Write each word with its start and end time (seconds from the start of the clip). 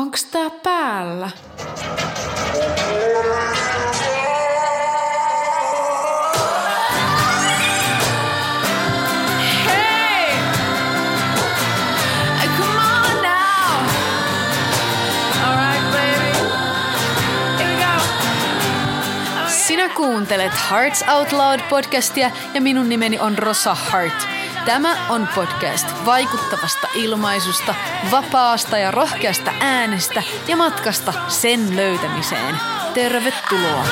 Onks 0.00 0.24
tää 0.24 0.50
päällä? 0.62 1.30
Sinä 19.48 19.88
kuuntelet 19.88 20.52
Hearts 20.70 21.04
Out 21.08 21.32
Loud 21.32 21.60
podcastia 21.70 22.30
ja 22.54 22.60
minun 22.60 22.88
nimeni 22.88 23.18
on 23.18 23.38
Rosa 23.38 23.74
Hart. 23.74 24.39
Tämä 24.64 25.08
on 25.08 25.28
podcast 25.34 25.86
vaikuttavasta 26.06 26.88
ilmaisusta, 26.94 27.74
vapaasta 28.10 28.78
ja 28.78 28.90
rohkeasta 28.90 29.52
äänestä 29.60 30.22
ja 30.48 30.56
matkasta 30.56 31.12
sen 31.28 31.76
löytämiseen. 31.76 32.56
Tervetuloa! 32.94 33.84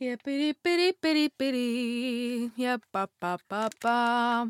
Ja 0.00 0.16
pidi 0.24 0.54
pidi 0.62 0.92
pidi 1.00 1.28
pidi 1.38 2.50
ja 2.56 2.78
pa 2.92 3.08
pa 3.20 3.38
pa 3.48 3.68
pa. 3.82 4.46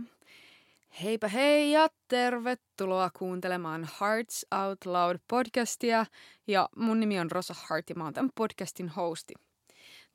Heipä 1.03 1.29
hei 1.29 1.73
ja 1.73 1.89
tervetuloa 2.09 3.11
kuuntelemaan 3.19 3.89
Hearts 4.01 4.47
Out 4.63 4.87
Loud 4.87 5.17
podcastia. 5.29 6.07
Ja 6.47 6.69
mun 6.77 7.01
nimi 7.01 7.21
on 7.21 7.31
Rosa 7.31 7.55
Hart 7.59 7.91
ja 7.91 7.95
mä 7.95 8.05
oon 8.05 8.15
tämän 8.15 8.31
podcastin 8.35 8.89
hosti. 8.89 9.35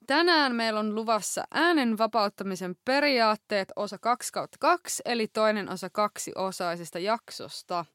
Tänään 0.08 0.55
meillä 0.55 0.80
on 0.80 0.95
luvassa 0.95 1.44
äänen 1.52 1.97
vapauttamisen 1.97 2.75
periaatteet 2.86 3.72
osa 3.75 3.97
2 3.97 4.33
kautta 4.33 4.58
2, 4.59 5.02
eli 5.05 5.27
toinen 5.27 5.69
osa 5.69 5.89
kaksiosaisesta 5.89 6.99
jaksosta. 6.99 7.86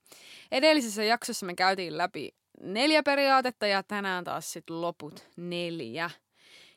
Edellisessä 0.52 1.04
jaksossa 1.04 1.46
me 1.46 1.54
käytiin 1.54 1.98
läpi 1.98 2.34
neljä 2.60 3.02
periaatetta 3.02 3.66
ja 3.66 3.82
tänään 3.82 4.24
taas 4.24 4.52
sitten 4.52 4.80
loput 4.80 5.28
neljä. 5.36 6.10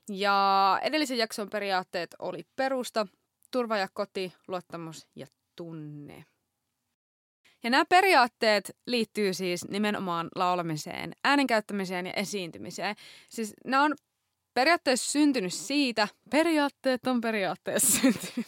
Ja 0.09 0.79
edellisen 0.81 1.17
jakson 1.17 1.49
periaatteet 1.49 2.15
oli 2.19 2.45
perusta, 2.55 3.07
turva 3.51 3.77
ja 3.77 3.87
koti, 3.93 4.33
luottamus 4.47 5.07
ja 5.15 5.27
tunne. 5.55 6.25
Ja 7.63 7.69
nämä 7.69 7.85
periaatteet 7.85 8.77
liittyy 8.87 9.33
siis 9.33 9.67
nimenomaan 9.69 10.29
laulamiseen, 10.35 11.13
äänen 11.23 11.47
käyttämiseen 11.47 12.05
ja 12.05 12.13
esiintymiseen. 12.13 12.95
Siis 13.29 13.53
nämä 13.65 13.83
on 13.83 13.95
periaatteessa 14.53 15.11
syntynyt 15.11 15.53
siitä, 15.53 16.07
periaatteet 16.29 17.07
on 17.07 17.21
periaatteessa 17.21 17.91
syntynyt. 18.01 18.47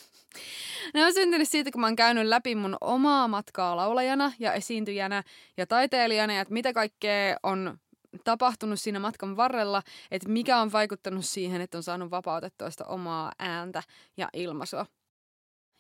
Ne 0.93 1.05
on 1.05 1.13
syntynyt 1.13 1.49
siitä, 1.49 1.71
kun 1.71 1.81
mä 1.81 1.87
oon 1.87 1.95
käynyt 1.95 2.25
läpi 2.25 2.55
mun 2.55 2.77
omaa 2.81 3.27
matkaa 3.27 3.75
laulajana 3.75 4.31
ja 4.39 4.53
esiintyjänä 4.53 5.23
ja 5.57 5.67
taiteilijana 5.67 6.33
ja 6.33 6.41
että 6.41 6.53
mitä 6.53 6.73
kaikkea 6.73 7.37
on 7.43 7.77
tapahtunut 8.23 8.79
siinä 8.79 8.99
matkan 8.99 9.37
varrella, 9.37 9.81
että 10.11 10.29
mikä 10.29 10.57
on 10.57 10.71
vaikuttanut 10.71 11.25
siihen, 11.25 11.61
että 11.61 11.77
on 11.77 11.83
saanut 11.83 12.11
vapautettua 12.11 12.69
sitä 12.69 12.85
omaa 12.85 13.31
ääntä 13.39 13.83
ja 14.17 14.29
ilmaisua. 14.33 14.85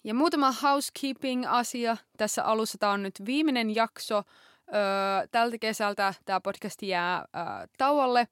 Ja 0.05 0.13
muutama 0.13 0.51
housekeeping-asia 0.51 1.97
tässä 2.17 2.43
alussa. 2.43 2.77
Tämä 2.77 2.91
on 2.91 3.03
nyt 3.03 3.25
viimeinen 3.25 3.75
jakso. 3.75 4.17
Öö, 4.17 5.27
tältä 5.31 5.57
kesältä 5.57 6.13
tämä 6.25 6.41
podcast 6.41 6.81
jää 6.81 7.17
öö, 7.17 7.67
tauolle. 7.77 8.27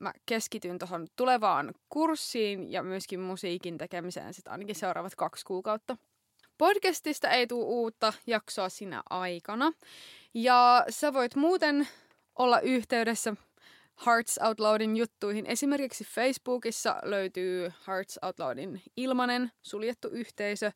Mä 0.00 0.12
keskityn 0.26 0.78
tuohon 0.78 1.06
tulevaan 1.16 1.74
kurssiin 1.88 2.72
ja 2.72 2.82
myöskin 2.82 3.20
musiikin 3.20 3.78
tekemiseen 3.78 4.34
sitten 4.34 4.52
ainakin 4.52 4.74
seuraavat 4.74 5.14
kaksi 5.14 5.44
kuukautta. 5.44 5.96
Podcastista 6.58 7.30
ei 7.30 7.46
tule 7.46 7.64
uutta 7.64 8.12
jaksoa 8.26 8.68
sinä 8.68 9.02
aikana. 9.10 9.72
Ja 10.34 10.84
sä 10.90 11.12
voit 11.12 11.36
muuten 11.36 11.88
olla 12.38 12.60
yhteydessä 12.60 13.34
Hearts 14.06 14.38
Out 14.42 14.60
Loudin 14.60 14.96
juttuihin. 14.96 15.46
Esimerkiksi 15.46 16.04
Facebookissa 16.04 17.00
löytyy 17.02 17.72
Hearts 17.86 18.18
Out 18.22 18.38
Loudin 18.38 18.82
ilmanen 18.96 19.52
suljettu 19.62 20.08
yhteisö. 20.08 20.72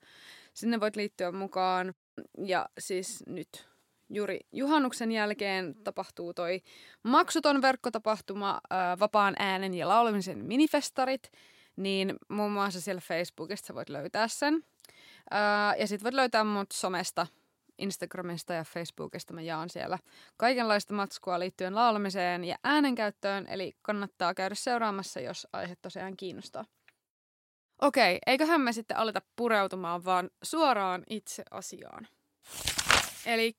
Sinne 0.54 0.80
voit 0.80 0.96
liittyä 0.96 1.32
mukaan. 1.32 1.94
Ja 2.38 2.68
siis 2.78 3.22
nyt 3.26 3.68
juuri 4.10 4.40
juhannuksen 4.52 5.12
jälkeen 5.12 5.74
tapahtuu 5.84 6.34
toi 6.34 6.60
maksuton 7.02 7.62
verkkotapahtuma 7.62 8.60
ää, 8.70 8.98
vapaan 8.98 9.36
äänen 9.38 9.74
ja 9.74 9.88
laulamisen 9.88 10.44
minifestarit. 10.44 11.30
Niin 11.76 12.14
muun 12.28 12.52
muassa 12.52 12.80
siellä 12.80 13.00
Facebookista 13.00 13.74
voit 13.74 13.88
löytää 13.88 14.28
sen. 14.28 14.64
Ää, 15.30 15.74
ja 15.76 15.86
sit 15.86 16.04
voit 16.04 16.14
löytää 16.14 16.44
mut 16.44 16.72
somesta 16.72 17.26
Instagramista 17.78 18.54
ja 18.54 18.64
Facebookista 18.64 19.34
mä 19.34 19.42
jaan 19.42 19.70
siellä 19.70 19.98
kaikenlaista 20.36 20.94
matskua 20.94 21.38
liittyen 21.38 21.74
laulamiseen 21.74 22.44
ja 22.44 22.56
äänenkäyttöön, 22.64 23.46
eli 23.46 23.76
kannattaa 23.82 24.34
käydä 24.34 24.54
seuraamassa, 24.54 25.20
jos 25.20 25.46
aihe 25.52 25.76
tosiaan 25.82 26.16
kiinnostaa. 26.16 26.64
Okei, 27.82 28.18
eiköhän 28.26 28.60
me 28.60 28.72
sitten 28.72 28.96
aleta 28.96 29.22
pureutumaan 29.36 30.04
vaan 30.04 30.30
suoraan 30.42 31.02
itse 31.10 31.42
asiaan. 31.50 32.08
Eli 33.26 33.56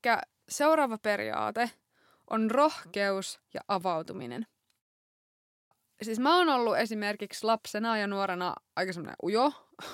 seuraava 0.50 0.98
periaate 0.98 1.72
on 2.30 2.52
rohkeus 2.52 3.40
ja 3.54 3.62
avautuminen. 3.68 4.48
Siis 6.02 6.20
mä 6.20 6.38
oon 6.38 6.50
ollut 6.50 6.78
esimerkiksi 6.78 7.46
lapsena 7.46 7.98
ja 7.98 8.08
nuorena 8.08 8.56
aika 8.76 8.94
semmoinen 8.94 9.16
ujo 9.24 9.52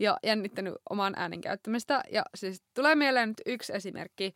ja 0.00 0.18
jännittänyt 0.22 0.74
oman 0.90 1.14
äänen 1.16 1.40
käyttämistä. 1.40 2.02
Ja 2.12 2.22
siis 2.34 2.62
tulee 2.74 2.94
mieleen 2.94 3.28
nyt 3.28 3.40
yksi 3.46 3.72
esimerkki. 3.72 4.34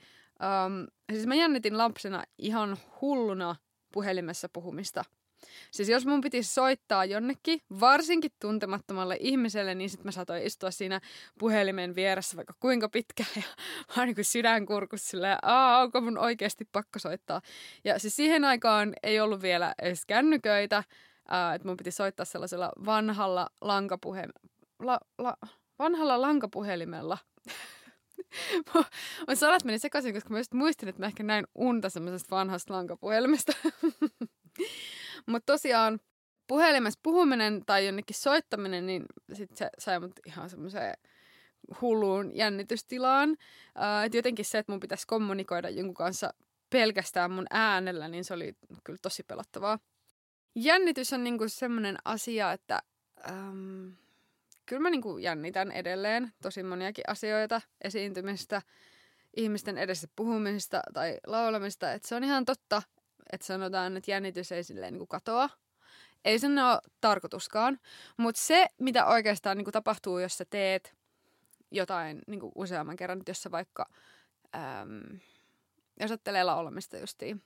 Um, 0.67 0.87
siis 1.13 1.27
mä 1.27 1.35
jännitin 1.35 1.79
lapsena 1.79 2.25
ihan 2.39 2.77
hulluna 3.01 3.57
puhelimessa 3.93 4.49
puhumista. 4.49 5.05
Siis 5.71 5.89
jos 5.89 6.07
mun 6.07 6.21
piti 6.21 6.43
soittaa 6.43 7.05
jonnekin, 7.05 7.61
varsinkin 7.81 8.31
tuntemattomalle 8.41 9.17
ihmiselle, 9.21 9.75
niin 9.75 9.91
sitten 9.91 10.07
mä 10.07 10.11
saatoin 10.11 10.43
istua 10.43 10.71
siinä 10.71 11.01
puhelimen 11.39 11.95
vieressä 11.95 12.37
vaikka 12.37 12.55
kuinka 12.61 12.89
pitkään 12.89 13.29
ja 13.37 13.43
vaan 13.97 14.07
niin 14.07 14.15
kuin 14.15 14.25
sydänkurkus 14.25 15.09
silleen, 15.09 15.39
aa, 15.43 15.83
onko 15.83 16.01
mun 16.01 16.19
oikeasti 16.19 16.69
pakko 16.73 16.99
soittaa. 16.99 17.41
Ja 17.85 17.99
siis 17.99 18.17
siihen 18.17 18.45
aikaan 18.45 18.95
ei 19.03 19.21
ollut 19.21 19.43
vielä 19.43 19.75
edes 19.83 20.07
kännyköitä, 20.07 20.85
että 21.55 21.69
mun 21.69 21.77
piti 21.77 21.91
soittaa 21.91 22.27
sellaisella 22.27 22.73
vanhalla 22.87 23.49
lankapuhe, 23.61 24.29
la, 24.87 25.01
la, 25.19 25.37
vanhalla 25.79 26.21
lankapuhelimella. 26.21 27.19
Mun 29.27 29.37
sanat 29.37 29.65
meni 29.65 29.79
sekaisin, 29.79 30.15
koska 30.15 30.31
mä 30.31 30.39
just 30.39 30.53
muistin, 30.53 30.89
että 30.89 31.01
mä 31.03 31.07
ehkä 31.07 31.23
näin 31.23 31.47
unta 31.55 31.91
semmoisesta 31.91 32.37
vanhasta 32.37 32.75
lankapuhelimesta. 32.75 33.53
Mutta 35.27 35.53
tosiaan 35.53 36.01
puhelimessa 36.47 37.01
puhuminen 37.03 37.63
tai 37.67 37.87
jonnekin 37.87 38.17
soittaminen, 38.17 38.87
niin 38.87 39.05
sit 39.33 39.57
se 39.57 39.71
sai 39.79 40.01
mut 40.01 40.21
ihan 40.27 40.51
semmoiseen 40.51 40.95
hulluun 41.81 42.37
jännitystilaan. 42.37 43.31
Uh, 43.31 44.05
et 44.05 44.15
jotenkin 44.15 44.45
se, 44.45 44.59
että 44.59 44.73
mun 44.73 44.81
pitäisi 44.81 45.07
kommunikoida 45.07 45.71
jonkun 45.71 45.95
kanssa 45.95 46.35
pelkästään 46.71 47.31
mun 47.31 47.47
äänellä, 47.51 48.09
niin 48.09 48.25
se 48.25 48.35
oli 48.35 48.57
kyllä 48.85 48.99
tosi 49.03 49.23
pelottavaa. 49.23 49.79
Jännitys 50.55 51.13
on 51.13 51.25
niinku 51.25 51.45
semmoinen 51.49 51.97
asia, 52.05 52.53
että 52.53 52.83
um, 53.31 53.93
kyllä 54.67 54.83
mä 54.83 54.91
niinku 54.91 55.19
jännitän 55.19 55.73
edelleen 55.73 56.33
tosi 56.43 56.63
moniakin 56.63 57.05
asioita, 57.09 57.61
esiintymistä, 57.81 58.63
ihmisten 59.37 59.79
edessä 59.79 60.09
puhumista 60.17 60.83
tai 60.93 61.19
laulamista. 61.27 61.93
Että 61.93 62.09
se 62.09 62.15
on 62.15 62.25
ihan 62.25 62.45
totta, 62.45 62.83
että 63.33 63.47
sanotaan, 63.47 63.97
että 63.97 64.11
jännitys 64.11 64.53
ei 64.53 64.65
silleen 64.65 64.93
niinku 64.93 65.07
katoa. 65.07 65.49
Ei 66.25 66.39
se 66.39 66.47
ole 66.47 66.81
tarkoituskaan. 67.01 67.81
Mutta 68.17 68.41
se, 68.41 68.67
mitä 68.79 69.07
oikeastaan 69.07 69.57
niinku 69.57 69.73
tapahtuu, 69.73 70.19
jos 70.19 70.39
sä 70.39 70.45
teet 70.51 70.95
jotain 71.71 72.23
niinku 72.27 72.53
useamman 72.55 72.97
kerran, 72.97 73.23
jos 73.29 73.43
sä 73.43 73.51
vaikka, 73.51 73.87
äm, 74.55 75.19
jos 76.01 76.11
ajattelee 76.11 76.45
laulamista 76.45 76.99
justiin. 76.99 77.43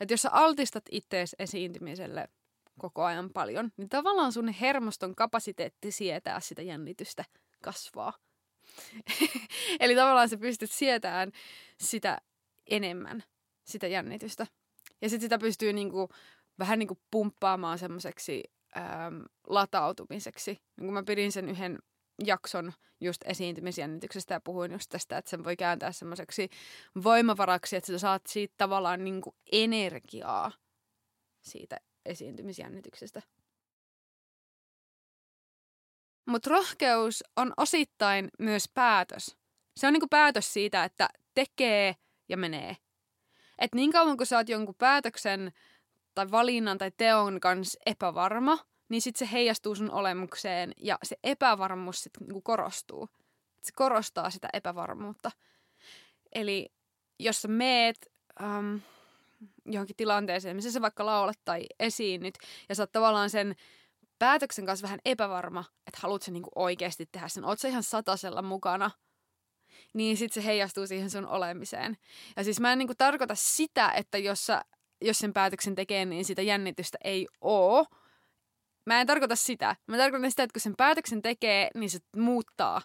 Että 0.00 0.14
jos 0.14 0.22
sä 0.22 0.30
altistat 0.32 0.84
ittees 0.90 1.36
esiintymiselle– 1.38 2.28
koko 2.82 3.04
ajan 3.04 3.30
paljon, 3.30 3.72
niin 3.76 3.88
tavallaan 3.88 4.32
sun 4.32 4.48
hermoston 4.48 5.14
kapasiteetti 5.14 5.92
sietää 5.92 6.40
sitä 6.40 6.62
jännitystä 6.62 7.24
kasvaa. 7.62 8.12
Eli 9.80 9.94
tavallaan 9.94 10.28
sä 10.28 10.36
pystyt 10.36 10.70
sietämään 10.70 11.32
sitä 11.80 12.18
enemmän, 12.70 13.24
sitä 13.64 13.86
jännitystä. 13.86 14.46
Ja 15.00 15.08
sitten 15.08 15.24
sitä 15.24 15.38
pystyy 15.38 15.72
niinku, 15.72 16.08
vähän 16.58 16.78
niinku 16.78 16.98
pumppaamaan 17.10 17.78
semmoiseksi 17.78 18.42
latautumiseksi. 19.46 20.50
Niin 20.50 20.86
kun 20.86 20.94
mä 20.94 21.02
pidin 21.02 21.32
sen 21.32 21.48
yhden 21.48 21.78
jakson 22.24 22.72
just 23.00 23.22
esiintymisjännityksestä 23.24 24.34
ja 24.34 24.40
puhuin 24.40 24.72
just 24.72 24.88
tästä, 24.88 25.18
että 25.18 25.30
sen 25.30 25.44
voi 25.44 25.56
kääntää 25.56 25.92
semmoiseksi 25.92 26.48
voimavaraksi, 27.04 27.76
että 27.76 27.92
sä 27.92 27.98
saat 27.98 28.22
siitä 28.28 28.54
tavallaan 28.58 29.04
niinku 29.04 29.34
energiaa 29.52 30.52
siitä 31.40 31.76
esiintymisjännityksestä. 32.06 33.22
Mutta 36.26 36.50
rohkeus 36.50 37.24
on 37.36 37.52
osittain 37.56 38.28
myös 38.38 38.68
päätös. 38.74 39.36
Se 39.76 39.86
on 39.86 39.92
niinku 39.92 40.08
päätös 40.08 40.52
siitä, 40.52 40.84
että 40.84 41.08
tekee 41.34 41.96
ja 42.28 42.36
menee. 42.36 42.76
Et 43.58 43.74
niin 43.74 43.92
kauan 43.92 44.16
kun 44.16 44.26
sä 44.26 44.36
oot 44.36 44.48
jonkun 44.48 44.74
päätöksen 44.74 45.52
tai 46.14 46.30
valinnan 46.30 46.78
tai 46.78 46.92
teon 46.96 47.40
kanssa 47.40 47.78
epävarma, 47.86 48.58
niin 48.88 49.02
sit 49.02 49.16
se 49.16 49.28
heijastuu 49.32 49.74
sun 49.74 49.90
olemukseen 49.90 50.72
ja 50.76 50.98
se 51.02 51.16
epävarmuus 51.24 52.02
sit 52.02 52.12
niinku 52.20 52.40
korostuu. 52.40 53.08
Se 53.62 53.72
korostaa 53.76 54.30
sitä 54.30 54.48
epävarmuutta. 54.52 55.30
Eli 56.34 56.72
jos 57.18 57.42
sä 57.42 57.48
meet 57.48 57.96
um, 58.42 58.80
johonkin 59.66 59.96
tilanteeseen, 59.96 60.56
missä 60.56 60.72
sä 60.72 60.80
vaikka 60.80 61.06
laulat 61.06 61.38
tai 61.44 61.66
esiinnyt, 61.80 62.38
ja 62.68 62.74
sä 62.74 62.82
oot 62.82 62.92
tavallaan 62.92 63.30
sen 63.30 63.54
päätöksen 64.18 64.66
kanssa 64.66 64.82
vähän 64.82 65.00
epävarma, 65.04 65.64
että 65.86 65.98
haluat 66.02 66.22
sä 66.22 66.30
niinku 66.30 66.50
oikeasti 66.54 67.08
tehdä 67.12 67.28
sen, 67.28 67.44
oot 67.44 67.58
sä 67.58 67.68
ihan 67.68 67.82
satasella 67.82 68.42
mukana, 68.42 68.90
niin 69.94 70.16
sitten 70.16 70.42
se 70.42 70.46
heijastuu 70.46 70.86
siihen 70.86 71.10
sun 71.10 71.26
olemiseen. 71.26 71.96
Ja 72.36 72.44
siis 72.44 72.60
mä 72.60 72.72
en 72.72 72.78
niinku 72.78 72.94
tarkoita 72.98 73.34
sitä, 73.34 73.90
että 73.90 74.18
jos, 74.18 74.46
sä, 74.46 74.64
jos 75.00 75.18
sen 75.18 75.32
päätöksen 75.32 75.74
tekee, 75.74 76.04
niin 76.04 76.24
sitä 76.24 76.42
jännitystä 76.42 76.98
ei 77.04 77.28
oo. 77.40 77.86
Mä 78.86 79.00
en 79.00 79.06
tarkoita 79.06 79.36
sitä. 79.36 79.76
Mä 79.86 79.96
tarkoitan 79.96 80.30
sitä, 80.30 80.42
että 80.42 80.52
kun 80.52 80.60
sen 80.60 80.74
päätöksen 80.76 81.22
tekee, 81.22 81.70
niin 81.74 81.90
se 81.90 81.98
muuttaa 82.16 82.82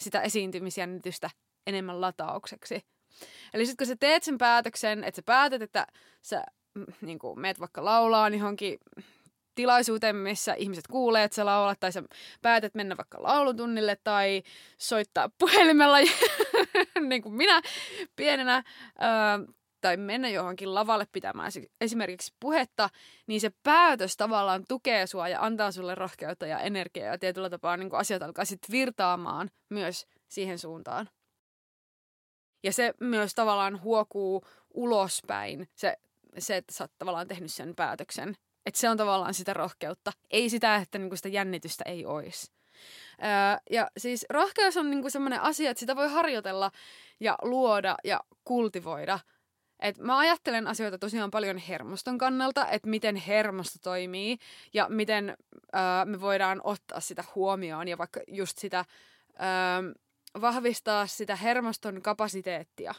sitä 0.00 0.20
esiintymisjännitystä 0.20 1.30
enemmän 1.66 2.00
lataukseksi. 2.00 2.80
Eli 3.54 3.66
sitten 3.66 3.86
kun 3.86 3.92
sä 3.92 3.96
teet 4.00 4.22
sen 4.22 4.38
päätöksen, 4.38 5.04
että 5.04 5.16
sä 5.16 5.22
päätät, 5.22 5.62
että 5.62 5.86
sä 6.22 6.44
mm, 6.74 6.86
niin 7.00 7.18
kuin, 7.18 7.40
meet 7.40 7.60
vaikka 7.60 7.84
laulaa 7.84 8.28
johonkin 8.28 8.78
tilaisuuteen, 9.54 10.16
missä 10.16 10.54
ihmiset 10.54 10.86
kuulee, 10.86 11.24
että 11.24 11.34
sä 11.34 11.46
laulat, 11.46 11.80
tai 11.80 11.92
sä 11.92 12.02
päätät 12.42 12.74
mennä 12.74 12.96
vaikka 12.96 13.22
laulutunnille 13.22 13.96
tai 14.04 14.42
soittaa 14.78 15.30
puhelimella, 15.38 15.96
niin 17.08 17.22
kuin 17.22 17.34
minä 17.34 17.62
pienenä, 18.16 18.62
tai 19.80 19.96
mennä 19.96 20.28
johonkin 20.28 20.74
lavalle 20.74 21.06
pitämään 21.12 21.52
esimerkiksi 21.80 22.34
puhetta, 22.40 22.90
niin 23.26 23.40
se 23.40 23.50
päätös 23.62 24.16
tavallaan 24.16 24.64
tukee 24.68 25.06
sua 25.06 25.28
ja 25.28 25.44
antaa 25.44 25.72
sulle 25.72 25.94
rohkeutta 25.94 26.46
ja 26.46 26.58
energiaa 26.58 27.06
ja 27.06 27.18
tietyllä 27.18 27.50
tapaa 27.50 27.76
niin 27.76 27.88
asiat 27.92 28.22
alkaa 28.22 28.44
sitten 28.44 28.72
virtaamaan 28.72 29.50
myös 29.68 30.06
siihen 30.28 30.58
suuntaan. 30.58 31.08
Ja 32.62 32.72
se 32.72 32.94
myös 33.00 33.34
tavallaan 33.34 33.82
huokuu 33.82 34.44
ulospäin, 34.74 35.68
se, 35.74 35.96
se 36.38 36.56
että 36.56 36.74
sä 36.74 36.84
oot 36.84 36.92
tavallaan 36.98 37.28
tehnyt 37.28 37.52
sen 37.52 37.74
päätöksen. 37.74 38.36
Että 38.66 38.80
se 38.80 38.88
on 38.88 38.96
tavallaan 38.96 39.34
sitä 39.34 39.54
rohkeutta. 39.54 40.12
Ei 40.30 40.50
sitä, 40.50 40.76
että 40.76 40.98
niinku 40.98 41.16
sitä 41.16 41.28
jännitystä 41.28 41.84
ei 41.86 42.06
olisi. 42.06 42.52
Öö, 43.22 43.28
ja 43.70 43.90
siis 43.96 44.26
rohkeus 44.30 44.76
on 44.76 44.90
niinku 44.90 45.10
semmoinen 45.10 45.40
asia, 45.40 45.70
että 45.70 45.78
sitä 45.78 45.96
voi 45.96 46.08
harjoitella 46.08 46.70
ja 47.20 47.38
luoda 47.42 47.96
ja 48.04 48.20
kultivoida. 48.44 49.18
Et 49.80 49.98
mä 49.98 50.18
ajattelen 50.18 50.66
asioita 50.66 50.98
tosiaan 50.98 51.30
paljon 51.30 51.58
hermoston 51.58 52.18
kannalta, 52.18 52.68
että 52.68 52.88
miten 52.88 53.16
hermosto 53.16 53.78
toimii 53.82 54.38
ja 54.74 54.86
miten 54.88 55.36
öö, 55.74 56.04
me 56.04 56.20
voidaan 56.20 56.60
ottaa 56.64 57.00
sitä 57.00 57.24
huomioon 57.34 57.88
ja 57.88 57.98
vaikka 57.98 58.20
just 58.28 58.58
sitä 58.58 58.84
öö, 59.28 59.92
vahvistaa 60.40 61.06
sitä 61.06 61.36
hermoston 61.36 62.02
kapasiteettia 62.02 62.94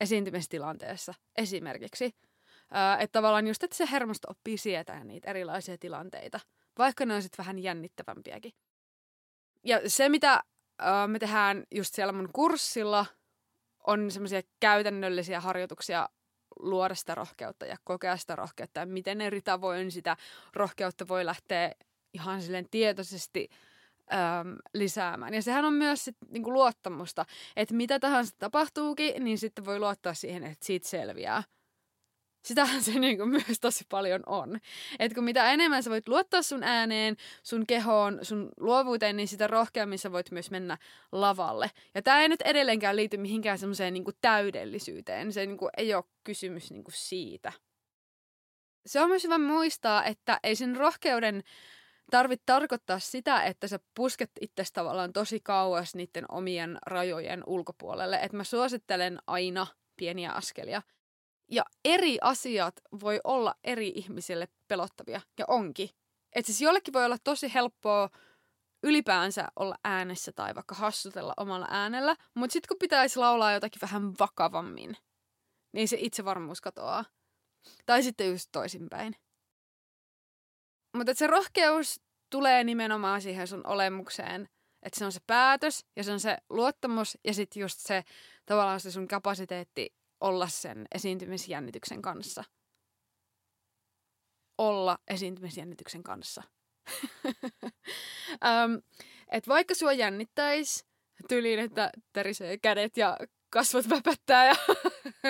esiintymistilanteessa 0.00 1.14
esimerkiksi. 1.36 2.04
Öö, 2.04 3.00
että 3.00 3.12
tavallaan 3.12 3.46
just, 3.46 3.62
että 3.62 3.76
se 3.76 3.88
hermosto 3.90 4.30
oppii 4.30 4.58
sietämään 4.58 5.08
niitä 5.08 5.30
erilaisia 5.30 5.78
tilanteita, 5.78 6.40
vaikka 6.78 7.06
ne 7.06 7.14
on 7.14 7.22
sitten 7.22 7.38
vähän 7.38 7.58
jännittävämpiäkin. 7.58 8.52
Ja 9.64 9.80
se, 9.86 10.08
mitä 10.08 10.42
öö, 10.82 11.06
me 11.06 11.18
tehdään 11.18 11.64
just 11.70 11.94
siellä 11.94 12.12
mun 12.12 12.30
kurssilla, 12.32 13.06
on 13.86 14.10
semmoisia 14.10 14.42
käytännöllisiä 14.60 15.40
harjoituksia 15.40 16.08
luoda 16.58 16.94
sitä 16.94 17.14
rohkeutta 17.14 17.66
ja 17.66 17.76
kokea 17.84 18.16
sitä 18.16 18.36
rohkeutta 18.36 18.80
ja 18.80 18.86
miten 18.86 19.20
eri 19.20 19.42
tavoin 19.42 19.90
sitä 19.90 20.16
rohkeutta 20.54 21.08
voi 21.08 21.24
lähteä 21.24 21.72
ihan 22.14 22.42
silleen 22.42 22.66
tietoisesti 22.70 23.48
äm, 24.12 24.56
lisäämään. 24.74 25.34
Ja 25.34 25.42
sehän 25.42 25.64
on 25.64 25.74
myös 25.74 26.04
sit, 26.04 26.16
niinku 26.28 26.52
luottamusta, 26.52 27.24
että 27.56 27.74
mitä 27.74 28.00
tahansa 28.00 28.34
tapahtuukin, 28.38 29.24
niin 29.24 29.38
sitten 29.38 29.64
voi 29.64 29.78
luottaa 29.78 30.14
siihen, 30.14 30.44
että 30.44 30.66
siitä 30.66 30.88
selviää. 30.88 31.42
Sitähän 32.44 32.82
se 32.82 32.98
niinku 32.98 33.26
myös 33.26 33.60
tosi 33.60 33.84
paljon 33.88 34.22
on. 34.26 34.58
Että 34.98 35.14
kun 35.14 35.24
mitä 35.24 35.52
enemmän 35.52 35.82
sä 35.82 35.90
voit 35.90 36.08
luottaa 36.08 36.42
sun 36.42 36.62
ääneen, 36.62 37.16
sun 37.42 37.66
kehoon, 37.66 38.18
sun 38.22 38.48
luovuuteen, 38.60 39.16
niin 39.16 39.28
sitä 39.28 39.46
rohkeammin 39.46 39.98
sä 39.98 40.12
voit 40.12 40.30
myös 40.30 40.50
mennä 40.50 40.78
lavalle. 41.12 41.70
Ja 41.94 42.02
tämä 42.02 42.20
ei 42.20 42.28
nyt 42.28 42.40
edelleenkään 42.42 42.96
liity 42.96 43.16
mihinkään 43.16 43.58
semmoiseen 43.58 43.94
niinku 43.94 44.12
täydellisyyteen. 44.20 45.32
Se 45.32 45.46
niinku 45.46 45.68
ei 45.76 45.94
ole 45.94 46.04
kysymys 46.24 46.70
niinku 46.70 46.90
siitä. 46.94 47.52
Se 48.86 49.00
on 49.00 49.08
myös 49.08 49.24
hyvä 49.24 49.38
muistaa, 49.38 50.04
että 50.04 50.40
ei 50.42 50.56
sen 50.56 50.76
rohkeuden 50.76 51.42
tarvitse 52.10 52.42
tarkoittaa 52.46 52.98
sitä, 52.98 53.42
että 53.42 53.68
sä 53.68 53.80
pusket 53.94 54.30
itse 54.40 54.64
tavallaan 54.72 55.12
tosi 55.12 55.40
kauas 55.40 55.94
niiden 55.94 56.24
omien 56.28 56.78
rajojen 56.86 57.42
ulkopuolelle. 57.46 58.16
Että 58.16 58.36
mä 58.36 58.44
suosittelen 58.44 59.18
aina 59.26 59.66
pieniä 59.96 60.32
askelia. 60.32 60.82
Ja 61.48 61.64
eri 61.84 62.18
asiat 62.20 62.74
voi 63.00 63.20
olla 63.24 63.54
eri 63.64 63.92
ihmisille 63.94 64.48
pelottavia, 64.68 65.20
ja 65.38 65.44
onkin. 65.48 65.90
Että 66.32 66.46
siis 66.46 66.60
jollekin 66.60 66.94
voi 66.94 67.04
olla 67.04 67.18
tosi 67.24 67.54
helppoa 67.54 68.10
ylipäänsä 68.82 69.48
olla 69.56 69.74
äänessä 69.84 70.32
tai 70.32 70.54
vaikka 70.54 70.74
hassutella 70.74 71.34
omalla 71.36 71.66
äänellä, 71.70 72.16
mutta 72.34 72.52
sitten 72.52 72.68
kun 72.68 72.78
pitäisi 72.78 73.18
laulaa 73.18 73.52
jotakin 73.52 73.82
vähän 73.82 74.12
vakavammin, 74.18 74.96
niin 75.72 75.88
se 75.88 75.96
itsevarmuus 76.00 76.60
katoaa. 76.60 77.04
Tai 77.86 78.02
sitten 78.02 78.30
just 78.30 78.48
toisinpäin. 78.52 79.16
Mutta 80.96 81.14
se 81.14 81.26
rohkeus 81.26 82.00
tulee 82.30 82.64
nimenomaan 82.64 83.22
siihen 83.22 83.48
sun 83.48 83.66
olemukseen, 83.66 84.48
että 84.82 84.98
se 84.98 85.04
on 85.04 85.12
se 85.12 85.20
päätös 85.26 85.86
ja 85.96 86.04
se 86.04 86.12
on 86.12 86.20
se 86.20 86.38
luottamus 86.50 87.18
ja 87.24 87.34
sitten 87.34 87.60
just 87.60 87.80
se 87.80 88.04
tavallaan 88.46 88.80
se 88.80 88.90
sun 88.90 89.08
kapasiteetti 89.08 89.94
olla 90.20 90.48
sen 90.48 90.86
esiintymisjännityksen 90.94 92.02
kanssa. 92.02 92.44
Olla 94.58 94.98
esiintymisjännityksen 95.08 96.02
kanssa. 96.02 96.42
um, 97.34 98.82
et 99.28 99.48
vaikka 99.48 99.74
sua 99.74 99.92
jännittäisi 99.92 100.84
tyliin, 101.28 101.58
että 101.58 101.90
tärisee 102.12 102.58
kädet 102.58 102.96
ja 102.96 103.16
kasvot 103.50 103.88
väpättää 103.88 104.46
ja 104.46 104.54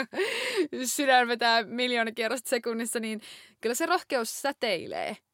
sydän 0.85 1.29
vetää 1.29 1.63
miljoona 1.63 2.13
kierrosta 2.13 2.51
sekunnissa, 2.51 3.01
niin 3.01 3.21
kyllä 3.61 3.75
se 3.75 3.87
rohkeus 3.87 4.43
säteilee– 4.43 5.17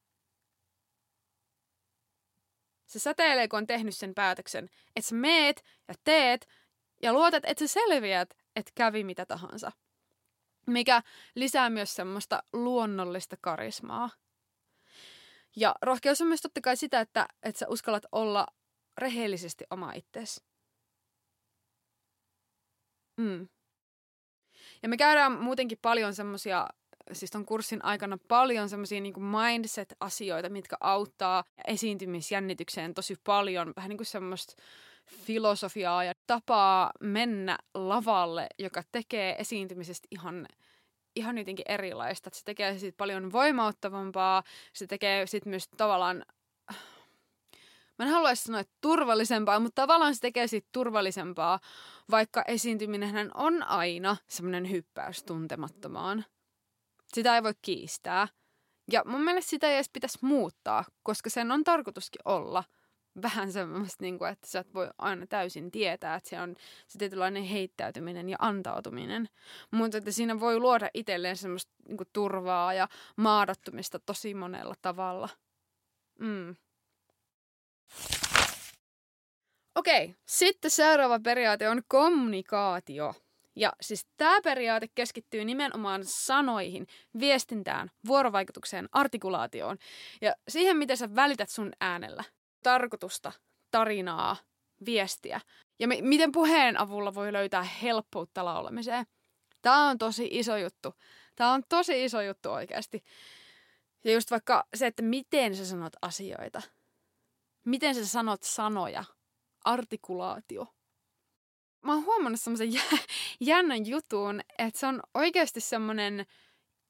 se 2.87 2.99
säteilee, 2.99 3.49
kun 3.49 3.57
on 3.57 3.67
tehnyt 3.67 3.97
sen 3.97 4.15
päätöksen, 4.15 4.69
että 4.97 5.09
sä 5.09 5.15
meet 5.15 5.65
ja 5.89 5.95
teet 6.05 6.49
ja 7.03 7.13
luotat, 7.13 7.45
että 7.47 7.67
sä 7.67 7.73
selviät, 7.73 8.35
että 8.57 8.73
kävi 8.75 9.05
mitä 9.05 9.27
tahansa. 9.27 9.73
Mikä 10.67 11.03
lisää 11.35 11.71
myös 11.71 11.95
semmoista 11.95 12.43
luonnollista 12.53 13.37
karismaa. 13.41 14.11
Ja 15.57 15.75
rohkeus 15.83 16.21
on 16.21 16.27
myös 16.27 16.41
totta 16.41 16.61
kai 16.61 16.77
sitä, 16.77 17.01
että, 17.01 17.29
että 17.43 17.59
sä 17.59 17.67
uskallat 17.69 18.07
olla 18.13 18.47
rehellisesti 18.99 19.65
oma 19.71 19.93
itsesi. 19.93 20.45
Mm. 23.17 23.49
Ja 24.83 24.89
me 24.89 24.97
käydään 24.97 25.33
muutenkin 25.33 25.79
paljon 25.83 26.15
semmoisia 26.15 26.69
siis 27.13 27.31
ton 27.31 27.47
kurssin 27.47 27.85
aikana 27.85 28.19
paljon 28.29 28.69
semmoisia 28.69 29.01
niin 29.01 29.15
mindset-asioita, 29.23 30.49
mitkä 30.49 30.77
auttaa 30.81 31.45
esiintymisjännitykseen 31.67 32.95
tosi 32.95 33.17
paljon. 33.25 33.73
Vähän 33.77 33.89
niin 33.89 33.99
kuin 33.99 34.07
semmoista 34.07 34.63
filosofiaa 35.07 36.05
ja 36.05 36.13
tapaa 36.27 36.91
mennä 37.01 37.59
lavalle, 37.75 38.47
joka 38.59 38.83
tekee 38.93 39.37
esiintymisestä 39.39 40.09
ihan 40.11 40.47
ihan 41.17 41.39
jotenkin 41.39 41.65
erilaista. 41.69 42.31
Se 42.33 42.45
tekee 42.45 42.79
siitä 42.79 42.97
paljon 42.97 43.33
voimauttavampaa. 43.33 44.43
Se 44.73 44.87
tekee 44.87 45.27
sitten 45.27 45.51
myös 45.51 45.69
tavallaan, 45.77 46.25
mä 47.99 48.05
en 48.05 48.09
haluaisi 48.09 48.45
sanoa, 48.45 48.61
että 48.61 48.75
turvallisempaa, 48.81 49.61
mutta 49.61 49.83
tavallaan 49.83 50.15
se 50.15 50.21
tekee 50.21 50.47
siitä 50.47 50.69
turvallisempaa, 50.73 51.61
vaikka 52.11 52.45
esiintyminen 52.49 53.31
on 53.35 53.63
aina 53.63 54.17
semmoinen 54.29 54.71
hyppäys 54.71 55.23
tuntemattomaan. 55.23 56.25
Sitä 57.15 57.35
ei 57.35 57.43
voi 57.43 57.55
kiistää. 57.63 58.29
Ja 58.93 59.03
mun 59.07 59.25
mielestä 59.25 59.51
sitä 59.51 59.69
ei 59.69 59.75
edes 59.75 59.91
pitäisi 59.93 60.19
muuttaa, 60.21 60.85
koska 61.03 61.31
sen 61.31 61.51
on 61.51 61.65
tarkoituskin 61.65 62.21
olla 62.25 62.65
vähän 63.23 63.53
semmoista, 63.53 64.05
niin 64.05 64.19
kuin, 64.19 64.31
että 64.31 64.47
sä 64.47 64.59
et 64.59 64.75
voi 64.75 64.91
aina 64.99 65.27
täysin 65.27 65.71
tietää, 65.71 66.15
että 66.15 66.31
se 66.31 66.41
on 66.41 66.57
se 66.87 66.99
tietynlainen 66.99 67.43
heittäytyminen 67.43 68.29
ja 68.29 68.37
antautuminen. 68.41 69.29
Mutta 69.71 69.99
että 69.99 70.11
siinä 70.11 70.41
voi 70.41 70.59
luoda 70.59 70.91
itselleen 70.95 71.37
semmoista 71.37 71.73
niin 71.89 71.97
kuin, 71.97 72.09
turvaa 72.13 72.75
ja 72.75 72.89
maadattumista 73.17 73.99
tosi 73.99 74.35
monella 74.35 74.75
tavalla. 74.83 75.29
Mm. 76.19 76.57
Okei, 79.75 80.15
sitten 80.27 80.71
seuraava 80.71 81.21
periaate 81.21 81.69
on 81.69 81.83
kommunikaatio. 81.89 83.15
Ja 83.57 83.73
siis 83.81 84.07
tämä 84.17 84.41
periaate 84.41 84.89
keskittyy 84.95 85.45
nimenomaan 85.45 86.05
sanoihin, 86.05 86.87
viestintään, 87.21 87.91
vuorovaikutukseen, 88.07 88.89
artikulaatioon 88.93 89.79
ja 90.21 90.35
siihen, 90.49 90.77
miten 90.77 90.97
sä 90.97 91.15
välität 91.15 91.51
sun 91.51 91.73
äänellä 91.81 92.25
tarkoitusta, 92.63 93.33
tarinaa, 93.71 94.37
viestiä. 94.87 95.41
Ja 95.79 95.89
mi- 95.89 96.03
miten 96.03 96.33
puheen 96.33 96.81
avulla 96.81 97.15
voi 97.15 97.33
löytää 97.33 97.63
helppoutta 97.63 98.45
laulamiseen. 98.45 99.07
Tämä 99.63 99.89
on 99.89 99.99
tosi 99.99 100.29
iso 100.31 100.57
juttu. 100.57 100.95
Tämä 101.37 101.53
on 101.53 101.63
tosi 101.69 102.05
iso 102.05 102.21
juttu 102.23 102.51
oikeasti. 102.51 103.05
Ja 104.05 104.13
just 104.13 104.31
vaikka 104.31 104.65
se, 104.75 104.87
että 104.87 105.03
miten 105.03 105.57
sä 105.57 105.67
sanot 105.67 105.93
asioita. 106.03 106.63
Miten 107.65 107.95
sä 107.95 108.07
sanot 108.07 108.43
sanoja. 108.43 109.05
Artikulaatio. 109.65 110.76
Mä 111.87 111.93
oon 111.93 112.05
huomannut 112.05 112.41
semmoisen 112.41 112.73
jä- 112.73 113.05
jännän 113.41 113.87
jutun, 113.87 114.41
että 114.59 114.81
se 114.81 114.87
on 114.87 115.01
oikeasti 115.15 115.61
semmoinen 115.61 116.27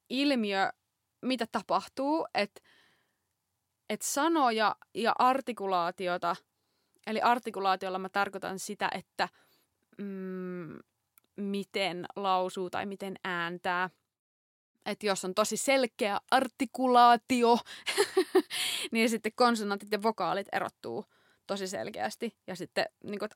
ilmiö, 0.09 0.69
mitä 1.21 1.47
tapahtuu, 1.51 2.27
että, 2.33 2.61
että 3.89 4.05
sanoja 4.05 4.75
ja 4.93 5.15
artikulaatiota, 5.19 6.35
eli 7.07 7.21
artikulaatiolla 7.21 7.99
mä 7.99 8.09
tarkoitan 8.09 8.59
sitä, 8.59 8.89
että 8.93 9.29
mm, 9.97 10.79
miten 11.35 12.05
lausuu 12.15 12.69
tai 12.69 12.85
miten 12.85 13.15
ääntää. 13.23 13.89
Että 14.85 15.05
jos 15.05 15.25
on 15.25 15.33
tosi 15.33 15.57
selkeä 15.57 16.21
artikulaatio, 16.31 17.59
niin 18.91 19.09
sitten 19.09 19.31
konsonantit 19.35 19.91
ja 19.91 20.03
vokaalit 20.03 20.47
erottuu 20.51 21.05
tosi 21.47 21.67
selkeästi. 21.67 22.37
Ja 22.47 22.55
sitten 22.55 22.85
niin 23.03 23.19
kuin, 23.19 23.29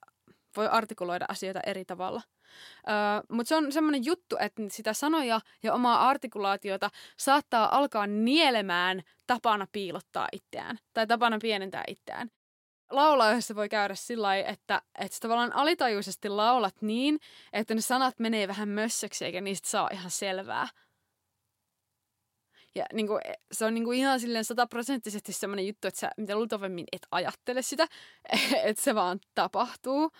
voi 0.57 0.67
artikuloida 0.67 1.25
asioita 1.29 1.59
eri 1.65 1.85
tavalla. 1.85 2.21
Öö, 2.89 2.93
Mutta 3.29 3.47
se 3.49 3.55
on 3.55 3.71
semmoinen 3.71 4.05
juttu, 4.05 4.35
että 4.39 4.61
sitä 4.67 4.93
sanoja 4.93 5.41
ja 5.63 5.73
omaa 5.73 6.09
artikulaatiota 6.09 6.89
saattaa 7.17 7.77
alkaa 7.77 8.07
nielemään 8.07 9.01
tapana 9.27 9.67
piilottaa 9.71 10.27
itseään 10.31 10.77
tai 10.93 11.07
tapana 11.07 11.37
pienentää 11.41 11.83
itseään. 11.87 12.31
Laulaessa 12.91 13.55
voi 13.55 13.69
käydä 13.69 13.95
sillä 13.95 14.27
lailla, 14.27 14.49
että, 14.49 14.81
että 14.99 15.17
tavallaan 15.21 15.55
alitajuisesti 15.55 16.29
laulat 16.29 16.75
niin, 16.81 17.19
että 17.53 17.75
ne 17.75 17.81
sanat 17.81 18.19
menee 18.19 18.47
vähän 18.47 18.69
mössöksi 18.69 19.25
eikä 19.25 19.41
niistä 19.41 19.69
saa 19.69 19.89
ihan 19.91 20.11
selvää. 20.11 20.67
Ja 22.75 22.85
niin 22.93 23.07
kuin, 23.07 23.21
se 23.51 23.65
on 23.65 23.73
niin 23.73 23.83
kuin 23.83 23.99
ihan 23.99 24.19
silleen 24.19 24.45
sataprosenttisesti 24.45 25.33
semmoinen 25.33 25.67
juttu, 25.67 25.87
että 25.87 25.99
sä 25.99 26.11
mitä 26.17 26.35
luultavimmin 26.35 26.85
et 26.91 27.07
ajattele 27.11 27.61
sitä, 27.61 27.87
että 28.63 28.83
se 28.83 28.95
vaan 28.95 29.19
tapahtuu. 29.35 30.11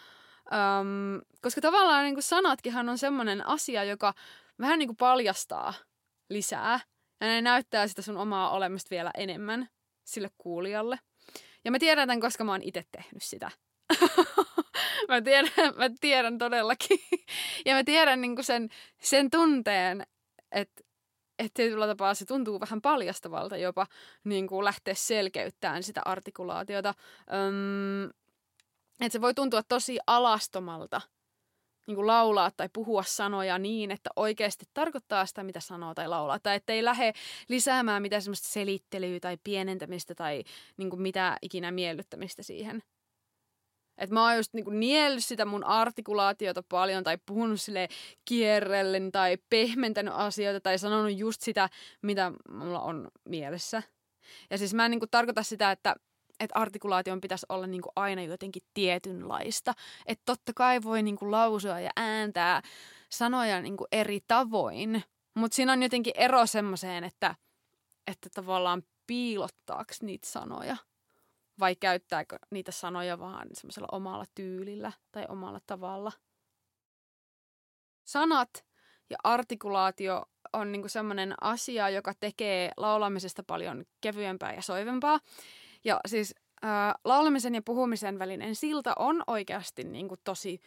Um, 0.51 1.21
koska 1.41 1.61
tavallaan 1.61 2.03
niin 2.03 2.15
kuin 2.15 2.23
sanatkinhan 2.23 2.89
on 2.89 2.97
semmoinen 2.97 3.47
asia, 3.47 3.83
joka 3.83 4.13
vähän 4.59 4.79
niin 4.79 4.87
kuin 4.87 4.97
paljastaa 4.97 5.73
lisää. 6.29 6.79
Ja 7.21 7.27
ne 7.27 7.41
näyttää 7.41 7.87
sitä 7.87 8.01
sun 8.01 8.17
omaa 8.17 8.51
olemasta 8.51 8.89
vielä 8.89 9.11
enemmän 9.17 9.69
sille 10.03 10.29
kuulijalle. 10.37 10.99
Ja 11.65 11.71
mä 11.71 11.79
tiedän 11.79 12.07
tämän, 12.07 12.21
koska 12.21 12.43
mä 12.43 12.51
oon 12.51 12.61
itse 12.63 12.83
tehnyt 12.91 13.23
sitä. 13.23 13.51
mä, 15.09 15.21
tiedän, 15.21 15.51
mä 15.77 15.89
tiedän 16.01 16.37
todellakin. 16.37 16.99
ja 17.65 17.75
mä 17.75 17.83
tiedän 17.83 18.21
niin 18.21 18.35
kuin 18.35 18.45
sen, 18.45 18.69
sen 19.01 19.29
tunteen, 19.29 20.03
että 20.51 20.83
että 21.39 21.53
tietyllä 21.53 21.87
tapaa 21.87 22.13
se 22.13 22.25
tuntuu 22.25 22.59
vähän 22.59 22.81
paljastavalta 22.81 23.57
jopa 23.57 23.87
niin 24.23 24.47
kuin 24.47 24.65
lähteä 24.65 24.93
selkeyttämään 24.93 25.83
sitä 25.83 26.01
artikulaatiota. 26.05 26.93
Öm, 27.33 28.09
että 29.01 29.13
se 29.13 29.21
voi 29.21 29.33
tuntua 29.33 29.63
tosi 29.63 29.99
alastomalta 30.07 31.01
niin 31.87 31.95
kuin 31.95 32.07
laulaa 32.07 32.51
tai 32.57 32.69
puhua 32.73 33.03
sanoja 33.03 33.57
niin, 33.57 33.91
että 33.91 34.09
oikeasti 34.15 34.65
tarkoittaa 34.73 35.25
sitä, 35.25 35.43
mitä 35.43 35.59
sanoo 35.59 35.93
tai 35.93 36.07
laulaa. 36.07 36.39
Tai 36.39 36.55
ettei 36.55 36.85
lähde 36.85 37.13
lisäämään 37.49 38.01
mitään 38.01 38.21
semmoista 38.21 38.47
selittelyä 38.47 39.19
tai 39.19 39.37
pienentämistä 39.43 40.15
tai 40.15 40.43
niin 40.77 40.89
kuin 40.89 41.01
mitä 41.01 41.37
ikinä 41.41 41.71
miellyttämistä 41.71 42.43
siihen. 42.43 42.83
Että 43.97 44.13
mä 44.13 44.23
oon 44.23 44.35
just 44.35 44.53
niinku 44.53 44.71
niellyt 44.71 45.25
sitä 45.25 45.45
mun 45.45 45.63
artikulaatiota 45.63 46.63
paljon 46.69 47.03
tai 47.03 47.17
puhunut 47.25 47.61
sille 47.61 47.87
kierrellen 48.25 49.11
tai 49.11 49.37
pehmentänyt 49.49 50.13
asioita 50.17 50.61
tai 50.61 50.77
sanonut 50.77 51.17
just 51.17 51.41
sitä, 51.41 51.69
mitä 52.01 52.31
mulla 52.49 52.81
on 52.81 53.07
mielessä. 53.25 53.83
Ja 54.49 54.57
siis 54.57 54.73
mä 54.73 54.85
en 54.85 54.91
niinku 54.91 55.07
tarkoita 55.07 55.43
sitä, 55.43 55.71
että 55.71 55.95
että 56.41 56.59
artikulaation 56.59 57.21
pitäisi 57.21 57.45
olla 57.49 57.67
niinku 57.67 57.89
aina 57.95 58.23
jotenkin 58.23 58.61
tietynlaista. 58.73 59.73
Että 60.05 60.23
totta 60.25 60.51
kai 60.55 60.83
voi 60.83 61.03
niinku 61.03 61.31
lausua 61.31 61.79
ja 61.79 61.89
ääntää 61.95 62.61
sanoja 63.09 63.61
niinku 63.61 63.87
eri 63.91 64.19
tavoin, 64.27 65.03
mutta 65.33 65.55
siinä 65.55 65.73
on 65.73 65.83
jotenkin 65.83 66.13
ero 66.15 66.45
semmoiseen, 66.45 67.03
että, 67.03 67.35
että 68.07 68.29
tavallaan 68.33 68.83
piilottaako 69.07 69.93
niitä 70.01 70.27
sanoja 70.27 70.77
vai 71.59 71.75
käyttääkö 71.75 72.39
niitä 72.51 72.71
sanoja 72.71 73.19
vaan 73.19 73.47
semmoisella 73.53 73.87
omalla 73.91 74.25
tyylillä 74.35 74.91
tai 75.11 75.25
omalla 75.29 75.59
tavalla. 75.67 76.11
Sanat 78.03 78.65
ja 79.09 79.17
artikulaatio 79.23 80.25
on 80.53 80.71
niinku 80.71 80.89
semmoinen 80.89 81.33
asia, 81.41 81.89
joka 81.89 82.13
tekee 82.19 82.71
laulamisesta 82.77 83.43
paljon 83.43 83.83
kevyempää 84.01 84.53
ja 84.53 84.61
soivempaa. 84.61 85.19
Ja 85.83 85.99
siis 86.07 86.35
ää, 86.61 86.95
laulamisen 87.03 87.55
ja 87.55 87.61
puhumisen 87.61 88.19
välinen 88.19 88.55
silta 88.55 88.93
on 88.99 89.23
oikeasti 89.27 89.83
niinku 89.83 90.15
tosi 90.23 90.59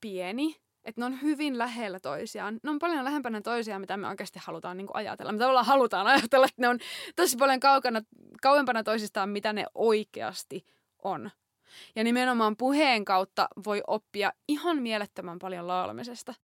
pieni. 0.00 0.56
Että 0.84 1.00
ne 1.00 1.04
on 1.04 1.22
hyvin 1.22 1.58
lähellä 1.58 2.00
toisiaan. 2.00 2.60
Ne 2.62 2.70
on 2.70 2.78
paljon 2.78 3.04
lähempänä 3.04 3.40
toisiaan, 3.40 3.80
mitä 3.80 3.96
me 3.96 4.08
oikeasti 4.08 4.38
halutaan 4.42 4.76
niinku 4.76 4.92
ajatella. 4.96 5.32
Me 5.32 5.38
tavallaan 5.38 5.66
halutaan 5.66 6.06
ajatella, 6.06 6.46
että 6.46 6.62
ne 6.62 6.68
on 6.68 6.78
tosi 7.16 7.36
paljon 7.36 7.60
kaukana, 7.60 8.02
kauempana 8.42 8.82
toisistaan, 8.82 9.28
mitä 9.28 9.52
ne 9.52 9.66
oikeasti 9.74 10.66
on. 11.04 11.30
Ja 11.96 12.04
nimenomaan 12.04 12.56
puheen 12.56 13.04
kautta 13.04 13.48
voi 13.64 13.82
oppia 13.86 14.32
ihan 14.48 14.82
mielettömän 14.82 15.38
paljon 15.38 15.68
laulamisesta. 15.68 16.34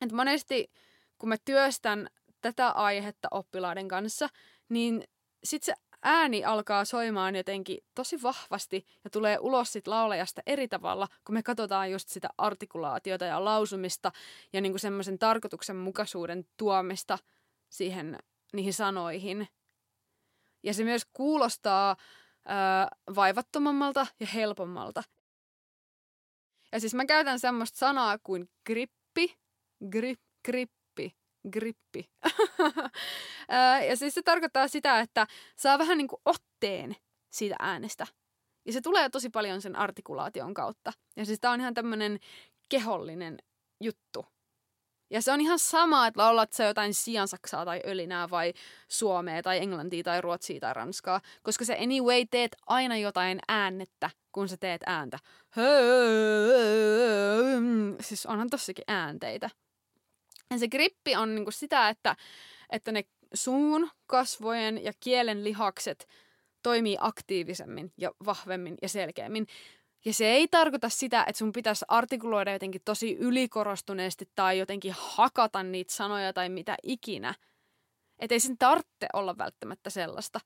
Et 0.00 0.12
monesti, 0.12 0.70
kun 1.18 1.28
mä 1.28 1.36
työstän 1.44 2.08
tätä 2.40 2.70
aihetta 2.70 3.28
oppilaiden 3.30 3.88
kanssa, 3.88 4.28
niin 4.68 5.04
sitten 5.44 5.74
se 5.74 5.82
ääni 6.04 6.44
alkaa 6.44 6.84
soimaan 6.84 7.36
jotenkin 7.36 7.78
tosi 7.94 8.22
vahvasti 8.22 8.86
ja 9.04 9.10
tulee 9.10 9.38
ulos 9.40 9.72
sit 9.72 9.86
laulajasta 9.86 10.42
eri 10.46 10.68
tavalla, 10.68 11.08
kun 11.24 11.34
me 11.34 11.42
katsotaan 11.42 11.90
just 11.90 12.08
sitä 12.08 12.28
artikulaatiota 12.38 13.24
ja 13.24 13.44
lausumista 13.44 14.12
ja 14.52 14.60
niinku 14.60 14.78
semmoisen 14.78 15.18
tarkoituksenmukaisuuden 15.18 16.46
tuomista 16.56 17.18
siihen, 17.68 18.18
niihin 18.52 18.72
sanoihin. 18.72 19.48
Ja 20.62 20.74
se 20.74 20.84
myös 20.84 21.02
kuulostaa 21.12 21.96
ää, 22.46 22.88
vaivattomammalta 23.14 24.06
ja 24.20 24.26
helpommalta. 24.26 25.02
Ja 26.72 26.80
siis 26.80 26.94
mä 26.94 27.04
käytän 27.04 27.40
semmoista 27.40 27.78
sanaa 27.78 28.18
kuin 28.18 28.50
grippi, 28.66 29.38
grip, 29.90 30.20
grippi, 30.44 30.83
grippi. 31.52 32.10
Ja 33.88 33.96
siis 33.96 34.14
se 34.14 34.22
tarkoittaa 34.22 34.68
sitä, 34.68 35.00
että 35.00 35.26
saa 35.56 35.78
vähän 35.78 35.98
niin 35.98 36.08
kuin 36.08 36.20
otteen 36.24 36.96
siitä 37.30 37.56
äänestä. 37.58 38.06
Ja 38.66 38.72
se 38.72 38.80
tulee 38.80 39.08
tosi 39.10 39.30
paljon 39.30 39.62
sen 39.62 39.76
artikulaation 39.76 40.54
kautta. 40.54 40.92
Ja 41.16 41.24
siis 41.26 41.40
tää 41.40 41.50
on 41.50 41.60
ihan 41.60 41.74
tämmönen 41.74 42.18
kehollinen 42.68 43.38
juttu. 43.80 44.26
Ja 45.10 45.22
se 45.22 45.32
on 45.32 45.40
ihan 45.40 45.58
sama, 45.58 46.06
että 46.06 46.20
laulat 46.22 46.52
sä 46.52 46.64
jotain 46.64 46.94
siansaksaa 46.94 47.64
tai 47.64 47.80
ölinää 47.86 48.30
vai 48.30 48.52
suomea 48.88 49.42
tai 49.42 49.58
englantia 49.58 50.02
tai 50.02 50.20
ruotsia 50.20 50.60
tai 50.60 50.74
ranskaa. 50.74 51.20
Koska 51.42 51.64
se 51.64 51.74
anyway 51.74 52.24
teet 52.30 52.56
aina 52.66 52.96
jotain 52.96 53.38
äännettä, 53.48 54.10
kun 54.32 54.48
sä 54.48 54.56
teet 54.56 54.82
ääntä. 54.86 55.18
Siis 58.00 58.26
onhan 58.26 58.50
tossakin 58.50 58.84
äänteitä. 58.86 59.50
Ja 60.50 60.58
se 60.58 60.68
grippi 60.68 61.16
on 61.16 61.34
niinku 61.34 61.50
sitä, 61.50 61.88
että, 61.88 62.16
että 62.70 62.92
ne 62.92 63.04
suun, 63.34 63.90
kasvojen 64.06 64.84
ja 64.84 64.92
kielen 65.00 65.44
lihakset 65.44 66.08
toimii 66.62 66.96
aktiivisemmin 67.00 67.92
ja 67.98 68.10
vahvemmin 68.26 68.76
ja 68.82 68.88
selkeämmin. 68.88 69.46
Ja 70.04 70.14
se 70.14 70.26
ei 70.26 70.48
tarkoita 70.48 70.88
sitä, 70.88 71.24
että 71.28 71.38
sun 71.38 71.52
pitäisi 71.52 71.84
artikuloida 71.88 72.52
jotenkin 72.52 72.80
tosi 72.84 73.14
ylikorostuneesti 73.14 74.28
tai 74.34 74.58
jotenkin 74.58 74.94
hakata 74.96 75.62
niitä 75.62 75.92
sanoja 75.92 76.32
tai 76.32 76.48
mitä 76.48 76.76
ikinä. 76.82 77.34
Että 78.18 78.34
ei 78.34 78.40
sen 78.40 78.58
tarvitse 78.58 79.06
olla 79.12 79.38
välttämättä 79.38 79.90
sellaista. 79.90 80.40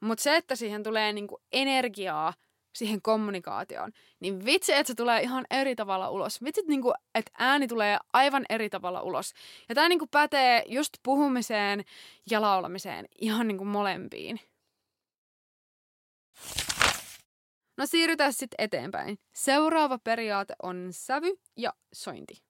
Mutta 0.00 0.22
se, 0.22 0.36
että 0.36 0.56
siihen 0.56 0.82
tulee 0.82 1.12
niinku 1.12 1.42
energiaa 1.52 2.34
siihen 2.72 3.02
kommunikaatioon, 3.02 3.92
niin 4.20 4.44
vitsi, 4.44 4.72
että 4.72 4.86
se 4.86 4.94
tulee 4.94 5.22
ihan 5.22 5.44
eri 5.50 5.76
tavalla 5.76 6.10
ulos. 6.10 6.44
Vitsi, 6.44 6.62
niinku, 6.66 6.92
että 7.14 7.32
ääni 7.38 7.68
tulee 7.68 7.98
aivan 8.12 8.44
eri 8.48 8.70
tavalla 8.70 9.02
ulos. 9.02 9.32
Ja 9.68 9.74
tämä 9.74 9.88
niinku 9.88 10.06
pätee 10.06 10.64
just 10.66 10.92
puhumiseen 11.02 11.84
ja 12.30 12.40
laulamiseen 12.40 13.06
ihan 13.20 13.48
niinku 13.48 13.64
molempiin. 13.64 14.40
No 17.76 17.86
siirrytään 17.86 18.32
sitten 18.32 18.64
eteenpäin. 18.64 19.18
Seuraava 19.34 19.98
periaate 19.98 20.54
on 20.62 20.88
sävy 20.90 21.34
ja 21.56 21.72
sointi. 21.92 22.42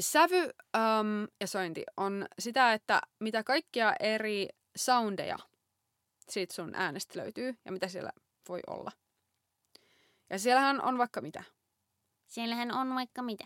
Sävy 0.00 0.42
um, 0.42 1.28
ja 1.40 1.46
sointi 1.46 1.84
on 1.96 2.26
sitä, 2.38 2.72
että 2.72 3.00
mitä 3.20 3.44
kaikkia 3.44 3.94
eri 4.00 4.48
soundeja 4.76 5.38
siitä 6.28 6.54
sun 6.54 6.74
äänestä 6.74 7.18
löytyy 7.18 7.54
ja 7.64 7.72
mitä 7.72 7.88
siellä 7.88 8.12
voi 8.48 8.60
olla. 8.66 8.92
Ja 10.30 10.38
siellähän 10.38 10.82
on 10.82 10.98
vaikka 10.98 11.20
mitä. 11.20 11.44
Siellähän 12.26 12.72
on 12.72 12.94
vaikka 12.94 13.22
mitä. 13.22 13.44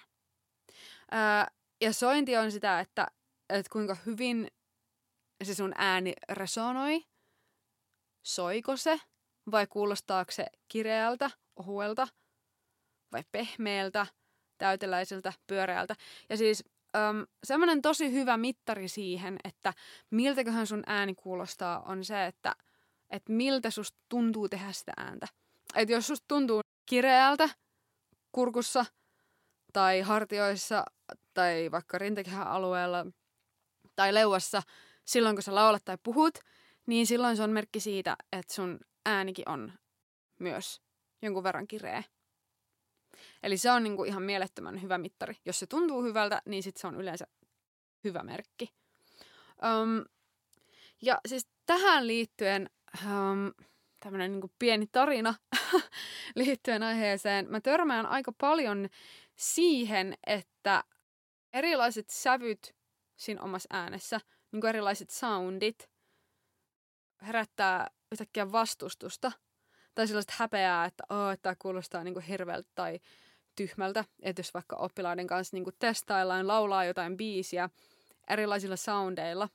Ää, 1.10 1.50
ja 1.80 1.92
sointi 1.92 2.36
on 2.36 2.52
sitä, 2.52 2.80
että, 2.80 3.06
että 3.48 3.72
kuinka 3.72 3.96
hyvin 4.06 4.50
se 5.44 5.54
sun 5.54 5.72
ääni 5.76 6.12
resonoi. 6.28 7.04
Soiko 8.22 8.76
se 8.76 9.00
vai 9.50 9.66
kuulostaako 9.66 10.32
se 10.32 10.46
kireältä, 10.68 11.30
ohuelta 11.56 12.08
vai 13.12 13.24
pehmeältä, 13.32 14.06
täyteläiseltä, 14.58 15.32
pyöreältä. 15.46 15.96
Ja 16.28 16.36
siis 16.36 16.64
äm, 16.96 17.26
semmoinen 17.44 17.82
tosi 17.82 18.12
hyvä 18.12 18.36
mittari 18.36 18.88
siihen, 18.88 19.38
että 19.44 19.74
miltäköhän 20.10 20.66
sun 20.66 20.82
ääni 20.86 21.14
kuulostaa, 21.14 21.80
on 21.82 22.04
se, 22.04 22.26
että, 22.26 22.56
että 23.10 23.32
miltä 23.32 23.70
susta 23.70 23.98
tuntuu 24.08 24.48
tehdä 24.48 24.72
sitä 24.72 24.92
ääntä. 24.96 25.26
Että 25.74 25.92
jos 25.92 26.06
susta 26.06 26.24
tuntuu 26.28 26.60
kireältä 26.86 27.48
kurkussa 28.32 28.86
tai 29.72 30.00
hartioissa 30.00 30.84
tai 31.34 31.68
vaikka 31.70 31.98
rintakehän 31.98 32.46
alueella 32.46 33.06
tai 33.96 34.14
leuassa 34.14 34.62
silloin, 35.04 35.36
kun 35.36 35.42
sä 35.42 35.54
laulat 35.54 35.84
tai 35.84 35.98
puhut, 36.02 36.38
niin 36.86 37.06
silloin 37.06 37.36
se 37.36 37.42
on 37.42 37.50
merkki 37.50 37.80
siitä, 37.80 38.16
että 38.32 38.54
sun 38.54 38.80
äänikin 39.06 39.48
on 39.48 39.72
myös 40.38 40.80
jonkun 41.22 41.42
verran 41.42 41.66
kireä. 41.66 42.02
Eli 43.42 43.56
se 43.56 43.70
on 43.70 43.82
niinku 43.82 44.04
ihan 44.04 44.22
mielettömän 44.22 44.82
hyvä 44.82 44.98
mittari. 44.98 45.36
Jos 45.44 45.58
se 45.58 45.66
tuntuu 45.66 46.02
hyvältä, 46.02 46.42
niin 46.46 46.62
sit 46.62 46.76
se 46.76 46.86
on 46.86 47.00
yleensä 47.00 47.26
hyvä 48.04 48.22
merkki. 48.22 48.74
Um, 49.82 50.04
ja 51.02 51.20
siis 51.28 51.46
tähän 51.66 52.06
liittyen 52.06 52.70
um, 53.04 53.64
tämmöinen 54.00 54.32
niinku 54.32 54.50
pieni 54.58 54.86
tarina 54.86 55.34
liittyen 56.34 56.82
aiheeseen. 56.82 57.50
Mä 57.50 57.60
törmään 57.60 58.06
aika 58.06 58.32
paljon 58.40 58.88
siihen, 59.36 60.14
että 60.26 60.84
erilaiset 61.52 62.10
sävyt 62.10 62.74
siinä 63.16 63.42
omassa 63.42 63.68
äänessä, 63.72 64.20
niin 64.52 64.60
kuin 64.60 64.68
erilaiset 64.68 65.10
soundit, 65.10 65.90
herättää 67.22 67.90
yhtäkkiä 68.12 68.52
vastustusta. 68.52 69.32
Tai 69.94 70.06
sellaista 70.06 70.34
häpeää, 70.36 70.84
että 70.84 71.04
oh, 71.10 71.38
tämä 71.42 71.54
kuulostaa 71.58 72.04
niin 72.04 72.20
hirveältä 72.20 72.68
tai 72.74 73.00
tyhmältä. 73.56 74.04
Että 74.22 74.40
jos 74.40 74.54
vaikka 74.54 74.76
oppilaiden 74.76 75.26
kanssa 75.26 75.56
niin 75.56 75.64
testaillaan, 75.78 76.48
laulaa 76.48 76.84
jotain 76.84 77.16
biisiä 77.16 77.70
erilaisilla 78.28 78.76
soundeilla, 78.76 79.48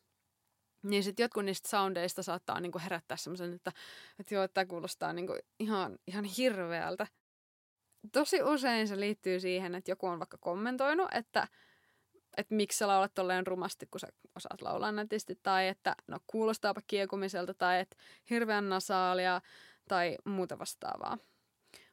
niin 0.83 1.03
sitten 1.03 1.23
jotkut 1.23 1.45
niistä 1.45 1.69
soundeista 1.69 2.23
saattaa 2.23 2.59
niin 2.59 2.71
kuin 2.71 2.81
herättää 2.81 3.17
semmoisen, 3.17 3.53
että, 3.53 3.71
että 4.19 4.35
joo, 4.35 4.47
tämä 4.47 4.65
kuulostaa 4.65 5.13
niin 5.13 5.27
kuin 5.27 5.39
ihan, 5.59 5.97
ihan 6.07 6.25
hirveältä. 6.25 7.07
Tosi 8.11 8.43
usein 8.43 8.87
se 8.87 8.99
liittyy 8.99 9.39
siihen, 9.39 9.75
että 9.75 9.91
joku 9.91 10.07
on 10.07 10.19
vaikka 10.19 10.37
kommentoinut, 10.37 11.07
että, 11.13 11.47
että 12.37 12.55
miksi 12.55 12.77
sä 12.77 12.87
laulat 12.87 13.13
tolleen 13.13 13.47
rumasti, 13.47 13.85
kun 13.91 13.99
sä 13.99 14.07
osaat 14.35 14.61
laulaa 14.61 14.91
nätisti, 14.91 15.39
tai 15.43 15.67
että 15.67 15.95
no 16.07 16.19
kuulostaapa 16.27 16.81
kiekumiselta, 16.87 17.53
tai 17.53 17.79
että 17.79 17.97
hirveän 18.29 18.69
nasaalia, 18.69 19.41
tai 19.87 20.17
muuta 20.25 20.59
vastaavaa. 20.59 21.17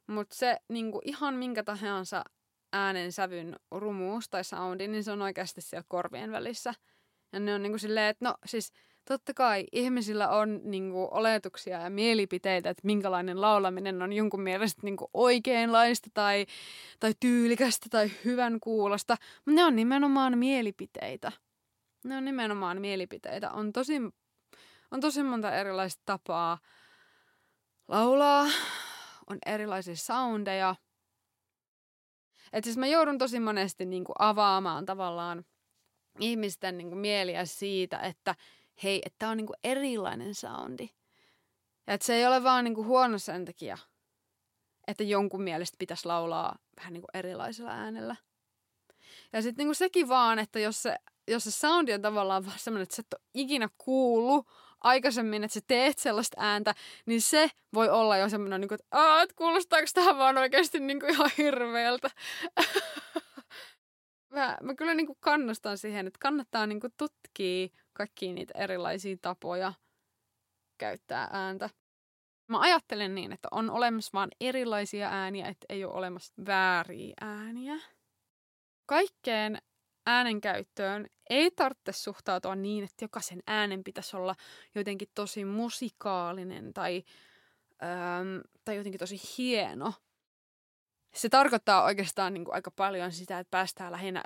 Mutta 0.07 0.37
se 0.37 0.57
niinku, 0.69 1.01
ihan 1.05 1.35
minkä 1.35 1.63
tahansa 1.63 2.25
äänen 2.73 3.13
sävyn 3.13 3.57
rumuus 3.71 4.29
tai 4.29 4.45
soundi, 4.45 4.89
niin 4.89 5.05
se 5.05 5.13
on 5.13 5.23
oikeasti 5.23 5.61
siellä 5.61 5.85
korvien 5.89 6.33
välissä. 6.33 6.75
Ja 7.33 7.41
ne 7.41 7.55
on 7.55 7.63
niinku 7.63 7.79
silleen, 7.79 8.07
että 8.07 8.25
no 8.25 8.35
siis 8.47 8.73
totta 9.09 9.35
kai 9.35 9.67
ihmisillä 9.73 10.29
on 10.29 10.61
niinku 10.65 11.09
oletuksia 11.11 11.81
ja 11.81 11.91
mielipiteitä, 11.91 12.71
että 12.71 12.83
minkälainen 12.85 13.41
laulaminen 13.41 14.03
on 14.03 14.13
jonkun 14.13 14.41
mielestä 14.41 14.81
niinku 14.85 15.11
oikeinlaista 15.15 16.11
tai, 16.15 16.47
tai 17.01 17.15
tyylikästä 17.21 17.87
tai 17.91 18.11
hyvän 18.25 18.61
kuulosta. 18.61 19.17
Ne 19.47 19.65
on 19.65 19.77
nimenomaan 19.77 20.39
mielipiteitä. 20.39 21.33
Ne 22.05 22.17
on 22.17 22.25
nimenomaan 22.25 22.81
mielipiteitä. 22.81 23.51
On 23.51 23.73
tosi, 23.73 24.01
on 24.91 25.01
tosi 25.01 25.23
monta 25.23 25.55
erilaista 25.55 26.03
tapaa 26.05 26.59
laulaa, 27.89 28.47
on 29.31 29.39
erilaisia 29.47 29.97
soundeja. 29.97 30.75
Et 32.53 32.65
siis 32.65 32.77
mä 32.77 32.87
joudun 32.87 33.19
tosi 33.19 33.41
monesti 33.41 33.87
niinku 33.87 34.13
avaamaan 34.19 34.87
tavallaan 34.87 35.45
ihmisten 36.21 36.79
niinku 36.79 36.97
mieliä 36.97 37.45
siitä, 37.45 37.99
että 37.99 38.35
hei, 38.83 39.03
että 39.05 39.17
tämä 39.19 39.31
on 39.31 39.37
niinku 39.37 39.55
erilainen 39.65 40.35
soundi. 40.35 40.89
Ja 41.87 41.95
että 41.95 42.07
se 42.07 42.15
ei 42.15 42.27
ole 42.27 42.43
vaan 42.43 42.65
niinku 42.65 42.85
huono 42.85 43.19
sen 43.19 43.45
takia, 43.45 43.79
että 44.87 45.05
jonkun 45.05 45.43
mielestä 45.43 45.77
pitäisi 45.79 46.07
laulaa 46.07 46.59
vähän 46.77 46.93
niinku 46.93 47.09
erilaisella 47.15 47.71
äänellä. 47.71 48.17
Ja 49.33 49.43
sitten 49.43 49.63
niinku 49.63 49.75
sekin 49.75 50.09
vaan, 50.09 50.39
että 50.39 50.59
jos 50.59 50.83
se, 50.83 50.97
jos 51.29 51.45
se 51.45 51.51
soundi 51.51 51.93
on 51.93 52.03
tavallaan 52.03 52.47
vaan 52.47 52.59
semmoinen, 52.59 52.83
että 52.83 52.97
sä 52.97 53.01
et 53.01 53.15
ole 53.15 53.29
ikinä 53.35 53.69
kuullut 53.79 54.47
aikaisemmin, 54.81 55.45
että 55.45 55.55
sä 55.55 55.61
teet 55.67 55.99
sellaista 55.99 56.37
ääntä, 56.41 56.75
niin 57.07 57.23
se 57.23 57.51
voi 57.75 57.89
olla 57.89 58.17
jo 58.17 58.29
semmoinen, 58.29 58.61
niin 58.61 58.69
kuin, 58.69 58.79
että, 58.81 59.23
että 59.23 59.35
kuulostaako 59.37 59.87
tähän 59.95 60.19
vaan 60.19 60.39
oikeasti 60.39 60.81
niin 60.81 61.01
kuin 61.01 61.11
ihan 61.11 61.31
hirveältä. 61.39 62.11
mä, 64.35 64.59
mä 64.63 64.75
kyllä 64.75 64.95
niin 64.95 65.07
kuin 65.07 65.19
kannustan 65.21 65.79
siihen, 65.79 66.07
että 66.07 66.19
kannattaa 66.23 66.67
niin 66.67 66.81
kuin 66.81 66.93
tutkia 66.97 67.69
kaikkia 67.99 68.33
niitä 68.33 68.59
erilaisia 68.59 69.17
tapoja 69.23 69.73
käyttää 70.79 71.29
ääntä. 71.33 71.71
Mä 72.49 72.61
ajattelen 72.61 73.15
niin, 73.15 73.33
että 73.33 73.49
on 73.51 73.71
olemassa 73.71 74.11
vain 74.13 74.31
erilaisia 74.41 75.09
ääniä, 75.09 75.49
että 75.49 75.67
ei 75.69 75.85
ole 75.85 75.95
olemassa 75.95 76.35
vääriä 76.47 77.15
ääniä. 77.21 77.75
Kaikkeen 78.87 79.59
äänen 80.07 80.41
käyttöön 80.41 81.07
ei 81.31 81.51
tarvitse 81.51 81.93
suhtautua 81.93 82.55
niin, 82.55 82.85
että 82.85 83.05
jokaisen 83.05 83.43
äänen 83.47 83.85
pitäisi 83.85 84.17
olla 84.17 84.35
jotenkin 84.75 85.09
tosi 85.15 85.45
musikaalinen 85.45 86.73
tai, 86.73 87.05
äm, 87.83 88.41
tai 88.65 88.77
jotenkin 88.77 88.99
tosi 88.99 89.21
hieno. 89.39 89.93
Se 91.15 91.29
tarkoittaa 91.29 91.85
oikeastaan 91.85 92.35
niin 92.35 92.45
kuin 92.45 92.55
aika 92.55 92.71
paljon 92.71 93.13
sitä, 93.13 93.39
että 93.39 93.51
päästään 93.51 93.93
lähinnä 93.93 94.23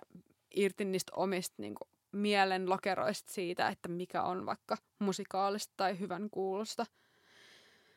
irti 0.55 0.85
niistä 0.85 1.13
omista 1.17 1.55
niin 1.59 1.75
kuin 1.75 1.92
mielen 2.12 2.70
lokeroista 2.70 3.33
siitä, 3.33 3.68
että 3.68 3.88
mikä 3.88 4.22
on 4.22 4.46
vaikka 4.46 4.77
musikaalista 4.98 5.75
tai 5.77 5.98
hyvän 5.98 6.31
kuulosta. 6.31 6.87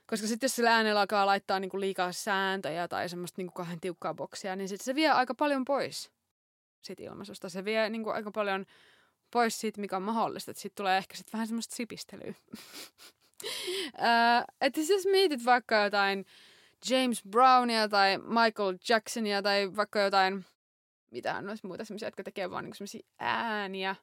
Koska 0.07 0.27
sitten 0.27 0.47
jos 0.47 0.55
sillä 0.55 0.75
äänellä 0.75 0.99
alkaa 1.01 1.25
laittaa 1.25 1.59
niin 1.59 1.69
kuin 1.69 1.81
liikaa 1.81 2.11
sääntöjä 2.11 2.87
tai 2.87 3.09
semmoista 3.09 3.41
niin 3.41 3.47
kuin 3.47 3.65
kahden 3.65 3.79
tiukkaa 3.79 4.13
boksia, 4.13 4.55
niin 4.55 4.69
sitten 4.69 4.85
se 4.85 4.95
vie 4.95 5.09
aika 5.09 5.35
paljon 5.35 5.65
pois 5.65 6.11
siitä 6.81 7.03
ilmaisusta. 7.03 7.49
Se 7.49 7.65
vie 7.65 7.89
niin 7.89 8.03
kuin 8.03 8.15
aika 8.15 8.31
paljon 8.31 8.65
pois 9.31 9.59
siitä, 9.59 9.81
mikä 9.81 9.95
on 9.95 10.03
mahdollista. 10.03 10.53
Siitä 10.55 10.75
tulee 10.75 10.97
ehkä 10.97 11.17
sitten 11.17 11.33
vähän 11.33 11.47
semmoista 11.47 11.75
sipistelyä. 11.75 12.33
että 14.61 14.79
jos 14.89 15.05
mietit 15.05 15.45
vaikka 15.45 15.83
jotain 15.83 16.25
James 16.89 17.23
Brownia 17.29 17.89
tai 17.89 18.17
Michael 18.17 18.77
Jacksonia 18.89 19.41
tai 19.41 19.75
vaikka 19.75 19.99
jotain, 19.99 20.45
mitä 21.11 21.35
on 21.35 21.57
muita 21.63 21.85
semmoisia, 21.85 22.07
jotka 22.07 22.23
tekee 22.23 22.51
vaan 22.51 22.63
niinku 22.63 22.75
semmoisia 22.75 23.07
ääniä. 23.19 23.95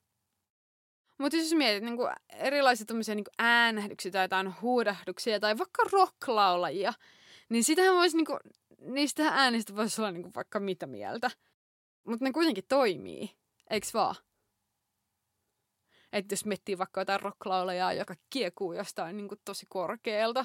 Mutta 1.19 1.37
jos 1.37 1.53
mietit 1.53 1.85
niinku 1.85 2.09
erilaisia 2.29 2.87
niinku 3.15 3.31
äänähdyksiä 3.39 4.13
tai 4.13 4.25
jotain 4.25 4.61
huudahduksia 4.61 5.41
tai 5.41 5.59
vaikka 5.59 5.85
rocklaulajia, 5.93 6.93
niin 7.49 7.65
sitähän 7.65 7.95
voisi 7.95 8.17
niinku, 8.17 8.39
niistä 8.79 9.29
äänistä 9.29 9.77
voisi 9.77 10.01
olla 10.01 10.11
niinku 10.11 10.31
vaikka 10.37 10.61
mitä 10.61 10.87
mieltä. 10.87 11.31
Mutta 12.05 12.25
ne 12.25 12.33
kuitenkin 12.33 12.65
toimii, 12.69 13.31
eiks 13.71 13.95
vaan? 13.95 14.15
Että 16.13 16.33
jos 16.33 16.45
miettii 16.45 16.79
vaikka 16.79 17.01
jotain 17.01 17.21
rocklaulajaa, 17.21 17.93
joka 17.93 18.15
kiekuu 18.31 18.73
jostain 18.73 19.17
niin 19.17 19.29
kuin 19.29 19.41
tosi 19.45 19.67
korkealta, 19.69 20.45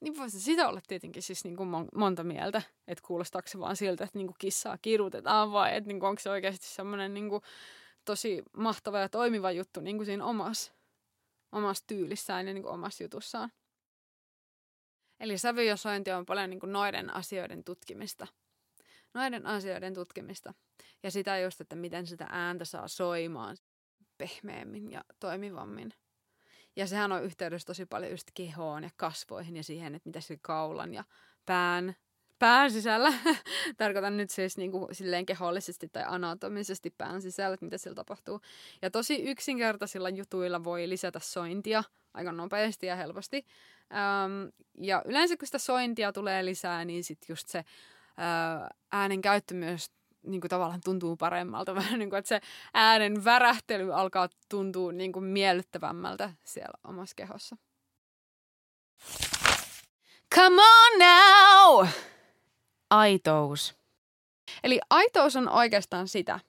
niin 0.00 0.16
voisi 0.16 0.40
sitä 0.40 0.68
olla 0.68 0.80
tietenkin 0.86 1.22
siis 1.22 1.44
niin 1.44 1.56
kuin 1.56 1.68
monta 1.94 2.24
mieltä. 2.24 2.62
Että 2.88 3.04
kuulostaako 3.06 3.48
se 3.48 3.58
vaan 3.58 3.76
siltä, 3.76 4.04
että 4.04 4.18
niin 4.18 4.26
kuin 4.26 4.36
kissaa 4.38 4.78
kirutetaan 4.78 5.52
vai 5.52 5.76
että 5.76 5.88
niin 5.88 6.00
kuin 6.00 6.08
onko 6.08 6.20
se 6.20 6.30
oikeasti 6.30 6.66
semmoinen 6.66 7.14
niin 7.14 7.28
kuin 7.28 7.42
tosi 8.04 8.42
mahtava 8.56 8.98
ja 8.98 9.08
toimiva 9.08 9.50
juttu 9.50 9.80
niin 9.80 9.96
kuin 9.96 10.06
siinä 10.06 10.24
omassa, 10.24 10.72
omassa 11.52 11.84
tyylissään 11.86 12.46
ja 12.46 12.54
niin 12.54 12.62
kuin 12.62 12.74
omassa 12.74 13.04
jutussaan. 13.04 13.52
Eli 15.20 15.38
sävyjosointi 15.38 16.10
on 16.10 16.26
paljon 16.26 16.50
niin 16.50 16.60
kuin 16.60 16.72
noiden 16.72 17.14
asioiden 17.14 17.64
tutkimista– 17.64 18.26
noiden 19.16 19.46
asioiden 19.46 19.94
tutkimista. 19.94 20.54
Ja 21.02 21.10
sitä 21.10 21.38
just, 21.38 21.60
että 21.60 21.76
miten 21.76 22.06
sitä 22.06 22.26
ääntä 22.30 22.64
saa 22.64 22.88
soimaan 22.88 23.56
pehmeämmin 24.18 24.90
ja 24.90 25.04
toimivammin. 25.20 25.94
Ja 26.76 26.86
sehän 26.86 27.12
on 27.12 27.24
yhteydessä 27.24 27.66
tosi 27.66 27.86
paljon 27.86 28.10
just 28.10 28.28
kehoon 28.34 28.82
ja 28.82 28.90
kasvoihin 28.96 29.56
ja 29.56 29.62
siihen, 29.62 29.94
että 29.94 30.08
mitä 30.08 30.20
se 30.20 30.38
kaulan 30.42 30.94
ja 30.94 31.04
pään, 31.46 31.96
pään 32.38 32.70
sisällä, 32.70 33.12
tarkoitan 33.78 34.16
nyt 34.16 34.30
siis 34.30 34.56
niin 34.56 34.72
kuin 34.72 34.94
silleen 34.94 35.26
kehollisesti 35.26 35.88
tai 35.88 36.04
anatomisesti 36.06 36.94
pään 36.98 37.22
sisällä, 37.22 37.54
että 37.54 37.66
mitä 37.66 37.78
siellä 37.78 37.94
tapahtuu. 37.94 38.40
Ja 38.82 38.90
tosi 38.90 39.22
yksinkertaisilla 39.22 40.08
jutuilla 40.08 40.64
voi 40.64 40.88
lisätä 40.88 41.18
sointia 41.22 41.84
aika 42.14 42.32
nopeasti 42.32 42.86
ja 42.86 42.96
helposti. 42.96 43.46
Ähm, 43.92 44.48
ja 44.80 45.02
yleensä 45.04 45.36
kun 45.36 45.46
sitä 45.46 45.58
sointia 45.58 46.12
tulee 46.12 46.44
lisää, 46.44 46.84
niin 46.84 47.04
sitten 47.04 47.26
just 47.28 47.48
se 47.48 47.64
ää, 48.16 48.70
äänen 48.92 49.20
käyttö 49.20 49.54
myös 49.54 49.90
niin 50.26 50.40
kuin 50.40 50.48
tavallaan 50.48 50.80
tuntuu 50.84 51.16
paremmalta. 51.16 51.74
Vähän 51.84 51.98
niin 51.98 52.10
kuin, 52.10 52.18
että 52.18 52.28
se 52.28 52.40
äänen 52.74 53.24
värähtely 53.24 53.94
alkaa 53.94 54.28
tuntua 54.48 54.92
niin 54.92 55.12
kuin 55.12 55.24
miellyttävämmältä 55.24 56.30
siellä 56.44 56.78
omassa 56.84 57.14
kehossa. 57.14 57.56
Come 60.34 60.62
on 60.62 60.98
now! 60.98 61.86
Aitous. 62.90 63.74
Eli 64.64 64.80
aitous 64.90 65.36
on 65.36 65.48
oikeastaan 65.48 66.08
sitä, 66.08 66.40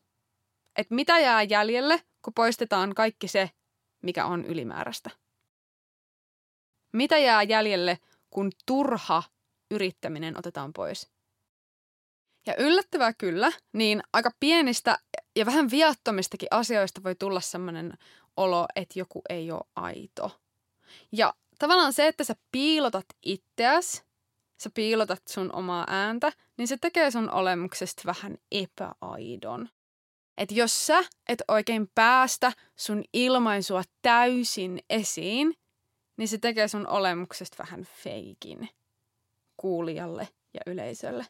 että 0.76 0.96
mitä 0.96 1.20
jää 1.20 1.44
jäljelle, 1.44 2.02
kun 2.22 2.34
poistetaan 2.34 2.96
kaikki 2.96 3.28
se, 3.28 3.50
mikä 4.04 4.26
on 4.26 4.46
ylimääräistä. 4.46 5.10
Mitä 6.94 7.18
jää 7.18 7.44
jäljelle, 7.44 8.00
kun 8.30 8.52
turha 8.66 9.24
yrittäminen 9.72 10.38
otetaan 10.38 10.74
pois. 10.74 11.17
Ja 12.48 12.56
yllättävää 12.58 13.14
kyllä, 13.14 13.52
niin 13.74 14.04
aika 14.14 14.32
pienistä 14.40 15.00
ja 15.36 15.46
vähän 15.46 15.72
viattomistakin 15.72 16.48
asioista 16.52 17.04
voi 17.04 17.16
tulla 17.16 17.42
sellainen 17.42 17.94
olo, 18.38 18.66
että 18.76 19.00
joku 19.00 19.22
ei 19.30 19.52
ole 19.52 19.62
aito. 19.76 20.40
Ja 21.12 21.34
tavallaan 21.60 21.94
se, 21.94 22.08
että 22.08 22.24
sä 22.24 22.36
piilotat 22.52 23.06
itseäsi, 23.24 24.04
sä 24.58 24.70
piilotat 24.74 25.22
sun 25.28 25.56
omaa 25.56 25.86
ääntä, 25.90 26.32
niin 26.58 26.68
se 26.68 26.78
tekee 26.78 27.12
sun 27.12 27.32
olemuksesta 27.32 28.02
vähän 28.06 28.38
epäaidon. 28.52 29.70
Et 30.38 30.52
jos 30.52 30.88
sä 30.88 31.04
et 31.30 31.44
oikein 31.48 31.92
päästä 31.96 32.52
sun 32.76 33.04
ilmaisua 33.14 33.84
täysin 34.02 34.80
esiin, 34.90 35.58
niin 36.18 36.28
se 36.28 36.38
tekee 36.38 36.68
sun 36.68 36.88
olemuksesta 36.88 37.56
vähän 37.60 37.84
feikin 37.84 38.70
kuulijalle 39.58 40.28
ja 40.54 40.62
yleisölle. 40.66 41.26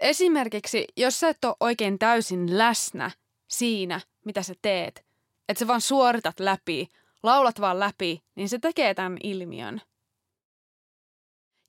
Esimerkiksi, 0.00 0.84
jos 0.96 1.20
sä 1.20 1.28
et 1.28 1.44
ole 1.44 1.56
oikein 1.60 1.98
täysin 1.98 2.58
läsnä 2.58 3.10
siinä, 3.48 4.00
mitä 4.24 4.42
sä 4.42 4.54
teet, 4.62 5.06
että 5.48 5.58
sä 5.58 5.66
vaan 5.66 5.80
suoritat 5.80 6.40
läpi, 6.40 6.88
laulat 7.22 7.60
vaan 7.60 7.80
läpi, 7.80 8.22
niin 8.34 8.48
se 8.48 8.58
tekee 8.58 8.94
tämän 8.94 9.18
ilmiön. 9.22 9.80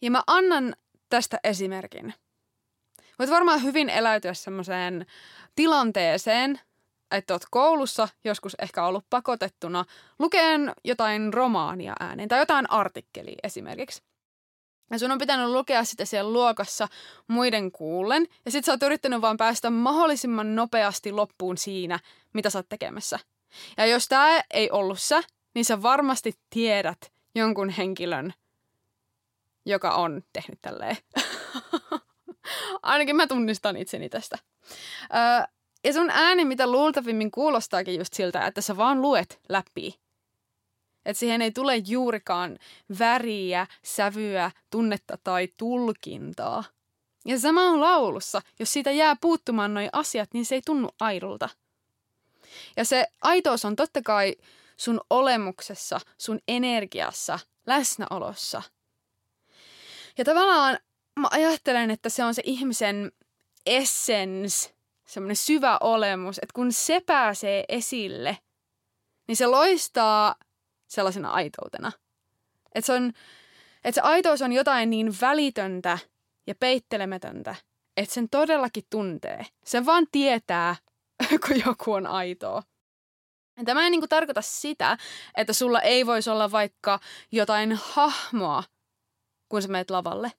Ja 0.02 0.12
mä 0.12 0.24
annan 0.28 0.76
tästä 1.10 1.40
esimerkin. 1.44 2.14
Voit 3.20 3.30
varmaan 3.30 3.64
hyvin 3.64 3.90
eläytyä 3.90 4.34
semmoiseen 4.34 5.06
tilanteeseen, 5.56 6.60
että 7.12 7.34
oot 7.34 7.46
koulussa 7.52 8.08
joskus 8.24 8.56
ehkä 8.60 8.86
ollut 8.86 9.06
pakotettuna 9.10 9.86
lukeen 10.20 10.74
jotain 10.84 11.34
romaania 11.34 11.94
ääneen 12.00 12.30
tai 12.30 12.40
jotain 12.40 12.72
artikkelia 12.72 13.40
esimerkiksi. 13.44 14.02
Ja 14.92 15.00
sun 15.00 15.12
on 15.12 15.18
pitänyt 15.18 15.50
lukea 15.50 15.84
sitä 15.84 16.06
siellä 16.06 16.34
luokassa 16.34 16.88
muiden 17.28 17.72
kuullen. 17.72 18.28
Ja 18.46 18.52
sit 18.52 18.66
sä 18.66 18.72
oot 18.72 18.84
yrittänyt 18.84 19.22
vaan 19.22 19.38
päästä 19.38 19.70
mahdollisimman 19.70 20.56
nopeasti 20.56 21.12
loppuun 21.12 21.58
siinä, 21.58 22.00
mitä 22.34 22.50
sä 22.50 22.60
oot 22.60 22.70
tekemässä. 22.70 23.20
Ja 23.78 23.86
jos 23.86 24.08
tää 24.08 24.44
ei 24.54 24.72
ollut 24.72 25.00
sä, 25.00 25.24
niin 25.56 25.66
sä 25.66 25.82
varmasti 25.82 26.34
tiedät 26.50 27.12
jonkun 27.36 27.70
henkilön, 27.70 28.34
joka 29.66 29.92
on 29.92 30.24
tehnyt 30.34 30.60
tälleen. 30.62 30.98
Ainakin 32.84 33.16
mä 33.16 33.28
tunnistan 33.28 33.78
itseni 33.78 34.10
tästä. 34.10 34.38
Öö, 35.16 35.48
ja 35.84 35.94
sun 35.94 36.10
ääni, 36.10 36.46
mitä 36.46 36.72
luultavimmin 36.72 37.32
kuulostaakin 37.32 37.98
just 38.00 38.14
siltä, 38.14 38.46
että 38.46 38.62
sä 38.62 38.78
vaan 38.78 39.02
luet 39.02 39.40
läpi. 39.50 40.00
Että 41.06 41.20
siihen 41.20 41.42
ei 41.42 41.52
tule 41.52 41.76
juurikaan 41.76 42.60
väriä, 43.00 43.68
sävyä, 43.84 44.52
tunnetta 44.70 45.18
tai 45.24 45.48
tulkintaa. 45.58 46.64
Ja 47.26 47.40
sama 47.40 47.62
on 47.62 47.82
laulussa. 47.82 48.42
Jos 48.60 48.74
siitä 48.74 48.92
jää 48.92 49.16
puuttumaan 49.22 49.74
noi 49.74 49.90
asiat, 49.94 50.30
niin 50.34 50.46
se 50.46 50.56
ei 50.56 50.62
tunnu 50.66 50.90
aidolta. 51.00 51.50
Ja 52.78 52.86
se 52.86 53.08
aitous 53.22 53.66
on 53.66 53.76
totta 53.76 54.02
kai 54.02 54.36
sun 54.78 55.02
olemuksessa, 55.10 56.00
sun 56.18 56.40
energiassa, 56.48 57.40
läsnäolossa. 57.68 58.62
Ja 60.18 60.26
tavallaan 60.26 60.78
mä 61.20 61.28
ajattelen, 61.32 61.92
että 61.92 62.10
se 62.10 62.24
on 62.24 62.34
se 62.34 62.42
ihmisen 62.46 63.12
essence, 63.66 64.74
semmoinen 65.06 65.36
syvä 65.36 65.78
olemus, 65.82 66.38
että 66.38 66.54
kun 66.54 66.74
se 66.74 67.00
pääsee 67.00 67.66
esille, 67.70 68.38
niin 69.28 69.36
se 69.36 69.48
loistaa 69.48 70.36
sellaisena 70.90 71.30
aitoutena. 71.30 71.92
Että 72.76 72.86
se, 72.86 72.94
on, 72.94 73.12
että 73.84 73.96
se 73.96 74.02
aitous 74.02 74.42
on 74.42 74.54
jotain 74.54 74.90
niin 74.90 75.14
välitöntä 75.22 75.98
ja 76.48 76.56
peittelemätöntä, 76.56 77.56
että 77.98 78.14
sen 78.14 78.30
todellakin 78.30 78.84
tuntee. 78.90 79.46
Se 79.66 79.86
vaan 79.86 80.08
tietää, 80.12 80.76
kun 81.48 81.60
joku 81.66 81.94
on 81.94 82.08
aitoa. 82.08 82.64
Tämä 83.66 83.84
ei 83.84 83.90
niin 83.90 84.02
kuin 84.02 84.10
tarkoita 84.10 84.42
sitä, 84.42 84.98
että 85.38 85.54
sulla 85.54 85.82
ei 85.82 86.06
voisi 86.06 86.30
olla 86.30 86.52
vaikka 86.52 87.00
jotain 87.32 87.80
hahmoa, 87.84 88.64
kun 89.50 89.62
sä 89.62 89.68
menet 89.68 89.90
lavalle. 89.90 90.32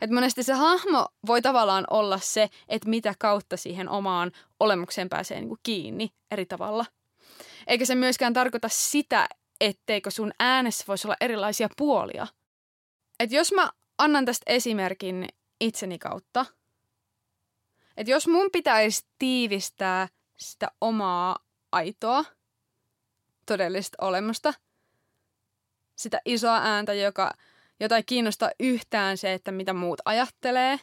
Et 0.00 0.10
monesti 0.10 0.42
se 0.42 0.52
hahmo 0.52 1.08
voi 1.26 1.42
tavallaan 1.42 1.84
olla 1.90 2.18
se, 2.18 2.50
että 2.68 2.88
mitä 2.88 3.14
kautta 3.18 3.56
siihen 3.56 3.88
omaan 3.88 4.32
olemukseen 4.60 5.08
pääsee 5.08 5.40
niin 5.40 5.48
kuin 5.48 5.60
kiinni 5.62 6.12
eri 6.30 6.46
tavalla. 6.46 6.84
Eikä 7.66 7.84
se 7.84 7.94
myöskään 7.94 8.32
tarkoita 8.32 8.68
sitä, 8.70 9.28
etteikö 9.62 10.10
sun 10.10 10.32
äänessä 10.38 10.84
voisi 10.88 11.06
olla 11.06 11.16
erilaisia 11.20 11.68
puolia. 11.76 12.26
Et 13.20 13.32
jos 13.32 13.52
mä 13.52 13.70
annan 13.98 14.24
tästä 14.24 14.44
esimerkin 14.46 15.28
itseni 15.60 15.98
kautta, 15.98 16.46
että 17.96 18.10
jos 18.10 18.28
mun 18.28 18.50
pitäisi 18.52 19.06
tiivistää 19.18 20.08
sitä 20.36 20.70
omaa 20.80 21.38
aitoa, 21.72 22.24
todellista 23.46 23.96
olemusta, 24.00 24.54
sitä 25.96 26.20
isoa 26.24 26.58
ääntä, 26.58 26.94
joka 26.94 27.30
jotain 27.80 28.02
kiinnostaa 28.06 28.50
yhtään 28.60 29.18
se, 29.18 29.32
että 29.32 29.52
mitä 29.52 29.72
muut 29.72 30.00
ajattelee, 30.04 30.80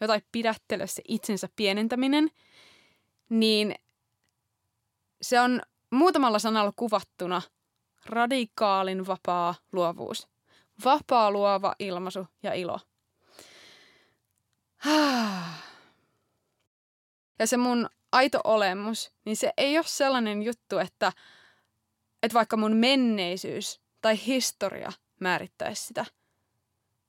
jotain 0.00 0.22
pidättele 0.32 0.86
se 0.86 1.02
itsensä 1.08 1.48
pienentäminen, 1.56 2.30
niin 3.28 3.74
se 5.22 5.40
on 5.40 5.62
muutamalla 5.90 6.38
sanalla 6.38 6.72
kuvattuna 6.76 7.42
radikaalin 8.10 9.06
vapaa 9.06 9.54
luovuus. 9.72 10.28
Vapaa 10.84 11.30
luova 11.30 11.74
ilmaisu 11.78 12.26
ja 12.42 12.54
ilo. 12.54 12.80
Ja 17.38 17.46
se 17.46 17.56
mun 17.56 17.88
aito 18.12 18.40
olemus, 18.44 19.12
niin 19.24 19.36
se 19.36 19.52
ei 19.56 19.78
ole 19.78 19.86
sellainen 19.86 20.42
juttu, 20.42 20.78
että, 20.78 21.12
että 22.22 22.34
vaikka 22.34 22.56
mun 22.56 22.76
menneisyys 22.76 23.80
tai 24.00 24.26
historia 24.26 24.92
määrittäisi 25.20 25.84
sitä. 25.84 26.06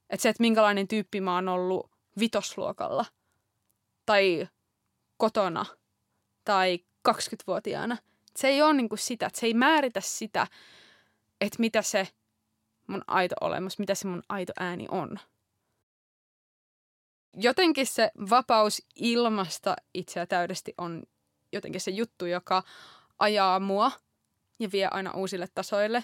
Että 0.09 0.21
se, 0.21 0.29
että 0.29 0.41
minkälainen 0.41 0.87
tyyppi 0.87 1.21
mä 1.21 1.35
oon 1.35 1.49
ollut 1.49 1.91
vitosluokalla 2.19 3.05
tai 4.05 4.47
kotona 5.17 5.65
tai 6.45 6.79
20-vuotiaana. 7.09 7.97
Se 8.35 8.47
ei 8.47 8.61
ole 8.61 8.73
niinku 8.73 8.97
sitä, 8.97 9.25
että 9.25 9.39
se 9.39 9.45
ei 9.45 9.53
määritä 9.53 10.01
sitä, 10.01 10.47
että 11.41 11.59
mitä 11.59 11.81
se 11.81 12.07
mun 12.87 13.01
aito 13.07 13.35
olemus, 13.41 13.79
mitä 13.79 13.95
se 13.95 14.07
mun 14.07 14.23
aito 14.29 14.53
ääni 14.59 14.87
on. 14.89 15.19
Jotenkin 17.37 17.87
se 17.87 18.11
vapaus 18.29 18.81
ilmasta 18.95 19.75
itseä 19.93 20.25
täydesti 20.25 20.73
on 20.77 21.03
jotenkin 21.51 21.81
se 21.81 21.91
juttu, 21.91 22.25
joka 22.25 22.63
ajaa 23.19 23.59
mua 23.59 23.91
ja 24.59 24.69
vie 24.71 24.87
aina 24.91 25.11
uusille 25.11 25.47
tasoille. 25.55 26.03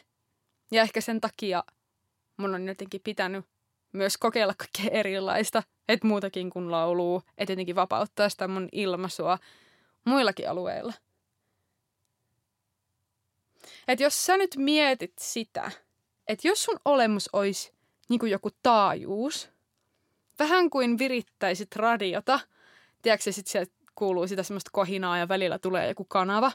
Ja 0.71 0.82
ehkä 0.82 1.02
sen 1.02 1.21
takia 1.21 1.63
mun 2.38 2.56
on 2.56 2.67
jotenkin 2.67 3.02
pitänyt 3.04 3.45
myös 3.93 4.17
kokeilla 4.17 4.54
kaikkea 4.54 5.00
erilaista, 5.00 5.63
että 5.88 6.08
muutakin 6.08 6.50
kuin 6.50 6.71
lauluu, 6.71 7.21
että 7.38 7.52
jotenkin 7.52 7.76
vapauttaa 7.76 8.30
sitä 8.30 8.47
mun 8.47 8.69
ilmaisua 8.71 9.38
muillakin 10.06 10.50
alueilla. 10.50 10.93
Että 13.88 14.04
jos 14.04 14.26
sä 14.26 14.38
nyt 14.38 14.56
mietit 14.58 15.14
sitä, 15.20 15.72
että 16.28 16.48
jos 16.48 16.64
sun 16.64 16.80
olemus 16.86 17.30
olisi 17.34 17.74
niin 18.10 18.20
kuin 18.20 18.32
joku 18.32 18.50
taajuus, 18.64 19.50
vähän 20.40 20.70
kuin 20.70 20.98
virittäisit 20.98 21.76
radiota, 21.76 22.40
tiedätkö 23.02 23.32
sitten 23.32 23.52
sieltä 23.52 23.74
kuuluu 23.96 24.28
sitä 24.28 24.44
semmoista 24.44 24.70
kohinaa 24.74 25.18
ja 25.18 25.28
välillä 25.28 25.60
tulee 25.60 25.88
joku 25.88 26.06
kanava, 26.06 26.52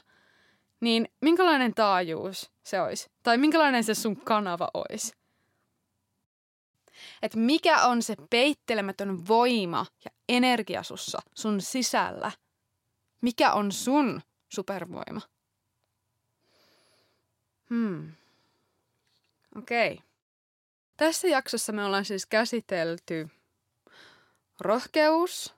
niin 0.79 1.09
minkälainen 1.21 1.73
taajuus 1.73 2.51
se 2.63 2.81
olisi? 2.81 3.11
Tai 3.23 3.37
minkälainen 3.37 3.83
se 3.83 3.93
sun 3.93 4.15
kanava 4.15 4.69
olisi? 4.73 5.13
Että 7.21 7.37
mikä 7.37 7.85
on 7.85 8.01
se 8.01 8.15
peittelemätön 8.29 9.27
voima 9.27 9.85
ja 10.05 10.11
energia 10.29 10.83
sussa, 10.83 11.19
sun 11.33 11.61
sisällä? 11.61 12.31
Mikä 13.21 13.53
on 13.53 13.71
sun 13.71 14.21
supervoima? 14.49 15.21
Hmm. 17.73 18.11
Okei. 19.55 19.93
Okay. 19.93 20.05
Tässä 20.97 21.27
jaksossa 21.27 21.71
me 21.71 21.85
ollaan 21.85 22.05
siis 22.05 22.25
käsitelty 22.25 23.29
rohkeus, 24.59 25.55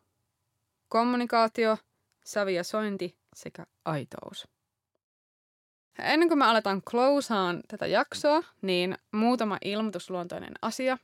kommunikaatio, 0.90 1.78
sävi 2.26 2.56
ja 2.56 2.64
sointi 2.64 3.18
sekä 3.36 3.66
aitous. 3.86 4.48
Ennen 6.00 6.28
kuin 6.28 6.38
me 6.38 6.46
aletaan 6.46 6.82
closaan 6.82 7.62
tätä 7.68 7.88
jaksoa, 7.88 8.44
niin 8.62 8.98
muutama 9.12 9.58
ilmoitusluontoinen 9.66 10.54
asia. 10.62 10.98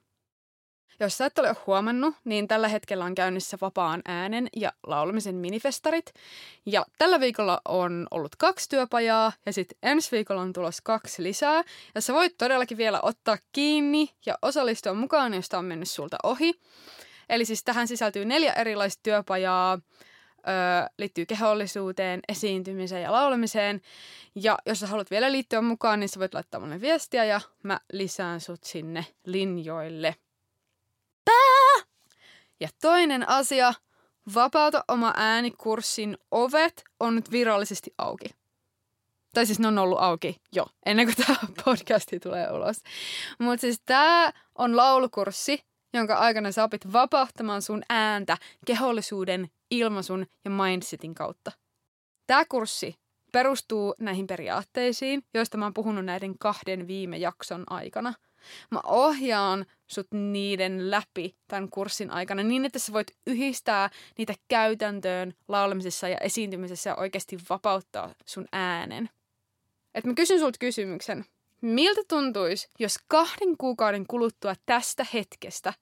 Jos 0.99 1.17
sä 1.17 1.25
et 1.25 1.39
ole 1.39 1.55
huomannut, 1.67 2.15
niin 2.23 2.47
tällä 2.47 2.67
hetkellä 2.67 3.05
on 3.05 3.15
käynnissä 3.15 3.57
vapaan 3.61 4.01
äänen 4.05 4.47
ja 4.55 4.73
laulamisen 4.87 5.35
minifestarit. 5.35 6.13
Ja 6.65 6.85
tällä 6.97 7.19
viikolla 7.19 7.61
on 7.65 8.07
ollut 8.11 8.35
kaksi 8.35 8.69
työpajaa 8.69 9.31
ja 9.45 9.53
sitten 9.53 9.77
ensi 9.83 10.11
viikolla 10.11 10.41
on 10.41 10.53
tulossa 10.53 10.81
kaksi 10.85 11.23
lisää. 11.23 11.63
Ja 11.95 12.01
sä 12.01 12.13
voit 12.13 12.37
todellakin 12.37 12.77
vielä 12.77 12.99
ottaa 13.01 13.37
kiinni 13.51 14.09
ja 14.25 14.37
osallistua 14.41 14.93
mukaan, 14.93 15.33
jos 15.33 15.49
tää 15.49 15.59
on 15.59 15.65
mennyt 15.65 15.89
sulta 15.89 16.17
ohi. 16.23 16.53
Eli 17.29 17.45
siis 17.45 17.63
tähän 17.63 17.87
sisältyy 17.87 18.25
neljä 18.25 18.53
erilaista 18.53 18.99
työpajaa, 19.03 19.79
öö, 20.47 20.87
liittyy 20.97 21.25
kehollisuuteen, 21.25 22.19
esiintymiseen 22.29 23.03
ja 23.03 23.11
laulamiseen. 23.11 23.81
Ja 24.35 24.57
jos 24.65 24.79
sä 24.79 24.87
haluat 24.87 25.11
vielä 25.11 25.31
liittyä 25.31 25.61
mukaan, 25.61 25.99
niin 25.99 26.09
sä 26.09 26.19
voit 26.19 26.33
laittaa 26.33 26.59
mulle 26.59 26.81
viestiä 26.81 27.25
ja 27.25 27.41
mä 27.63 27.79
lisään 27.93 28.41
sut 28.41 28.63
sinne 28.63 29.05
linjoille. 29.25 30.15
Ja 32.61 32.69
toinen 32.81 33.29
asia, 33.29 33.73
vapauta 34.35 34.83
oma 34.87 35.13
ääni-kurssin 35.17 36.17
ovet 36.31 36.83
on 36.99 37.15
nyt 37.15 37.31
virallisesti 37.31 37.93
auki. 37.97 38.25
Tai 39.33 39.45
siis 39.45 39.59
ne 39.59 39.67
on 39.67 39.77
ollut 39.77 40.01
auki 40.01 40.35
jo, 40.51 40.67
ennen 40.85 41.05
kuin 41.05 41.15
tämä 41.25 41.37
podcasti 41.65 42.19
tulee 42.19 42.51
ulos. 42.51 42.77
Mutta 43.39 43.61
siis 43.61 43.81
tämä 43.85 44.31
on 44.55 44.77
laulukurssi, 44.77 45.63
jonka 45.93 46.15
aikana 46.15 46.51
sä 46.51 46.63
opit 46.63 46.93
vapauttamaan 46.93 47.61
sun 47.61 47.83
ääntä 47.89 48.37
kehollisuuden, 48.65 49.49
ilmaisun 49.71 50.25
ja 50.45 50.51
mindsetin 50.51 51.15
kautta. 51.15 51.51
Tämä 52.27 52.45
kurssi 52.49 52.95
perustuu 53.31 53.95
näihin 53.99 54.27
periaatteisiin, 54.27 55.23
joista 55.33 55.57
mä 55.57 55.65
oon 55.65 55.73
puhunut 55.73 56.05
näiden 56.05 56.37
kahden 56.37 56.87
viime 56.87 57.17
jakson 57.17 57.63
aikana. 57.69 58.13
Mä 58.71 58.79
ohjaan 58.83 59.65
sut 59.87 60.07
niiden 60.11 60.91
läpi 60.91 61.35
tämän 61.47 61.69
kurssin 61.69 62.11
aikana 62.11 62.43
niin, 62.43 62.65
että 62.65 62.79
sä 62.79 62.93
voit 62.93 63.11
yhdistää 63.27 63.89
niitä 64.17 64.33
käytäntöön 64.47 65.33
laulamisessa 65.47 66.07
ja 66.07 66.17
esiintymisessä 66.17 66.89
ja 66.89 66.95
oikeasti 66.95 67.37
vapauttaa 67.49 68.13
sun 68.25 68.45
äänen. 68.51 69.09
Et 69.95 70.05
mä 70.05 70.13
kysyn 70.13 70.39
sulta 70.39 70.57
kysymyksen. 70.59 71.25
Miltä 71.61 72.01
tuntuisi, 72.07 72.69
jos 72.79 72.99
kahden 73.07 73.57
kuukauden 73.57 74.07
kuluttua 74.07 74.55
tästä 74.65 75.05
hetkestä 75.13 75.73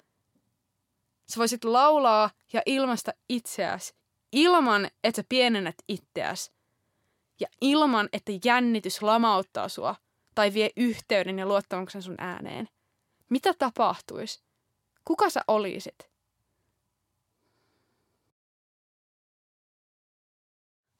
sä 1.29 1.37
voisit 1.37 1.63
laulaa 1.63 2.29
ja 2.53 2.61
ilmaista 2.65 3.13
itseäsi 3.29 3.93
ilman, 4.31 4.89
että 5.03 5.21
sä 5.21 5.25
pienennät 5.29 5.75
itseäsi 5.87 6.51
ja 7.39 7.47
ilman, 7.61 8.09
että 8.13 8.31
jännitys 8.45 9.01
lamauttaa 9.01 9.69
sua 9.69 9.95
tai 10.39 10.53
vie 10.53 10.69
yhteyden 10.77 11.39
ja 11.39 11.45
luottamuksen 11.45 12.01
sun 12.01 12.15
ääneen? 12.17 12.69
Mitä 13.29 13.53
tapahtuisi? 13.53 14.43
Kuka 15.05 15.29
sä 15.29 15.41
olisit? 15.47 16.09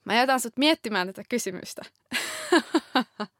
Mä 0.04 0.14
jätän 0.14 0.40
sut 0.40 0.56
miettimään 0.56 1.06
tätä 1.06 1.22
kysymystä. 1.28 1.82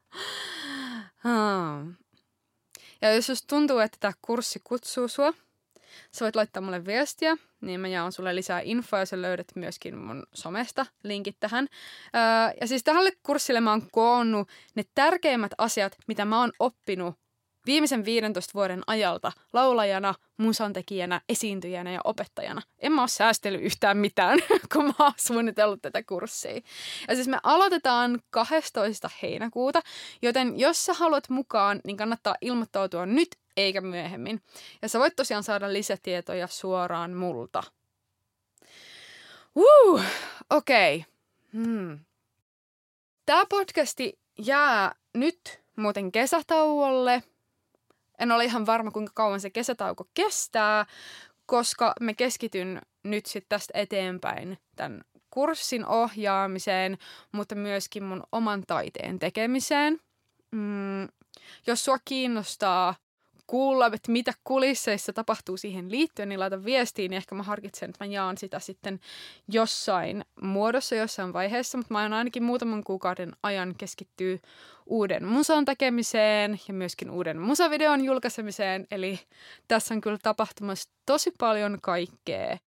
Hmm. 1.24 1.96
ja 3.02 3.14
jos 3.14 3.28
just 3.28 3.44
tuntuu, 3.46 3.78
että 3.78 3.96
tämä 4.00 4.12
kurssi 4.22 4.60
kutsuu 4.64 5.08
sua, 5.08 5.32
sä 6.12 6.24
voit 6.24 6.36
laittaa 6.36 6.62
mulle 6.62 6.84
viestiä, 6.84 7.36
niin 7.60 7.80
mä 7.80 7.88
jaan 7.88 8.12
sulle 8.12 8.34
lisää 8.34 8.60
infoa 8.64 8.98
ja 8.98 9.06
sä 9.06 9.22
löydät 9.22 9.46
myöskin 9.54 9.98
mun 9.98 10.22
somesta 10.34 10.86
linkit 11.02 11.36
tähän. 11.40 11.68
Öö, 12.16 12.20
ja 12.60 12.66
siis 12.66 12.84
tähän 12.84 13.12
kurssille 13.22 13.60
mä 13.60 13.70
oon 13.70 13.88
koonnut 13.92 14.48
ne 14.74 14.84
tärkeimmät 14.94 15.52
asiat, 15.58 15.96
mitä 16.08 16.24
mä 16.24 16.40
oon 16.40 16.52
oppinut 16.58 17.14
viimeisen 17.66 18.04
15 18.04 18.50
vuoden 18.54 18.82
ajalta 18.86 19.32
laulajana, 19.52 20.14
musantekijänä, 20.36 21.20
esiintyjänä 21.28 21.92
ja 21.92 22.00
opettajana. 22.04 22.62
En 22.78 22.92
mä 22.92 23.02
ole 23.02 23.08
säästellyt 23.08 23.62
yhtään 23.62 23.96
mitään, 23.96 24.38
kun 24.72 24.84
mä 24.84 24.92
oon 24.98 25.12
suunnitellut 25.16 25.82
tätä 25.82 26.02
kurssia. 26.02 26.60
Ja 27.08 27.14
siis 27.14 27.28
me 27.28 27.38
aloitetaan 27.42 28.20
12. 28.30 29.10
heinäkuuta, 29.22 29.80
joten 30.22 30.58
jos 30.58 30.84
sä 30.84 30.94
haluat 30.94 31.28
mukaan, 31.28 31.80
niin 31.84 31.96
kannattaa 31.96 32.34
ilmoittautua 32.40 33.06
nyt 33.06 33.28
eikä 33.56 33.80
myöhemmin. 33.80 34.42
Ja 34.82 34.88
sä 34.88 34.98
voit 34.98 35.16
tosiaan 35.16 35.42
saada 35.42 35.72
lisätietoja 35.72 36.46
suoraan 36.46 37.12
multa. 37.12 37.62
Uh, 39.54 40.02
okei. 40.50 40.96
Okay. 40.96 41.10
Hmm. 41.52 41.98
Tämä 43.26 43.44
podcasti 43.48 44.18
jää 44.38 44.94
nyt 45.14 45.60
muuten 45.76 46.12
kesätauolle. 46.12 47.22
En 48.18 48.32
ole 48.32 48.44
ihan 48.44 48.66
varma, 48.66 48.90
kuinka 48.90 49.12
kauan 49.14 49.40
se 49.40 49.50
kesätauko 49.50 50.04
kestää, 50.14 50.86
koska 51.46 51.92
me 52.00 52.14
keskityn 52.14 52.80
nyt 53.02 53.26
sitten 53.26 53.48
tästä 53.48 53.78
eteenpäin 53.78 54.58
tämän 54.76 55.00
kurssin 55.30 55.86
ohjaamiseen, 55.86 56.98
mutta 57.32 57.54
myöskin 57.54 58.04
mun 58.04 58.22
oman 58.32 58.62
taiteen 58.66 59.18
tekemiseen. 59.18 60.00
Mm, 60.50 61.08
jos 61.66 61.84
sua 61.84 61.98
kiinnostaa 62.04 62.94
kuulla, 63.50 63.86
että 63.86 64.12
mitä 64.12 64.32
kulisseissa 64.44 65.12
tapahtuu 65.12 65.56
siihen 65.56 65.90
liittyen, 65.90 66.28
niin 66.28 66.40
laita 66.40 66.64
viestiin, 66.64 67.10
niin 67.10 67.16
ehkä 67.16 67.34
mä 67.34 67.42
harkitsen, 67.42 67.90
että 67.90 68.04
mä 68.04 68.12
jaan 68.12 68.38
sitä 68.38 68.58
sitten 68.58 69.00
jossain 69.48 70.24
muodossa, 70.42 70.94
jossain 70.94 71.32
vaiheessa, 71.32 71.78
mutta 71.78 71.94
mä 71.94 72.02
oon 72.02 72.12
ainakin 72.12 72.42
muutaman 72.42 72.84
kuukauden 72.84 73.32
ajan 73.42 73.74
keskittyy 73.78 74.40
uuden 74.86 75.24
musan 75.24 75.64
tekemiseen 75.64 76.60
ja 76.68 76.74
myöskin 76.74 77.10
uuden 77.10 77.40
musavideon 77.40 78.04
julkaisemiseen, 78.04 78.86
eli 78.90 79.20
tässä 79.68 79.94
on 79.94 80.00
kyllä 80.00 80.18
tapahtumassa 80.22 80.90
tosi 81.06 81.32
paljon 81.38 81.78
kaikkea. 81.82 82.58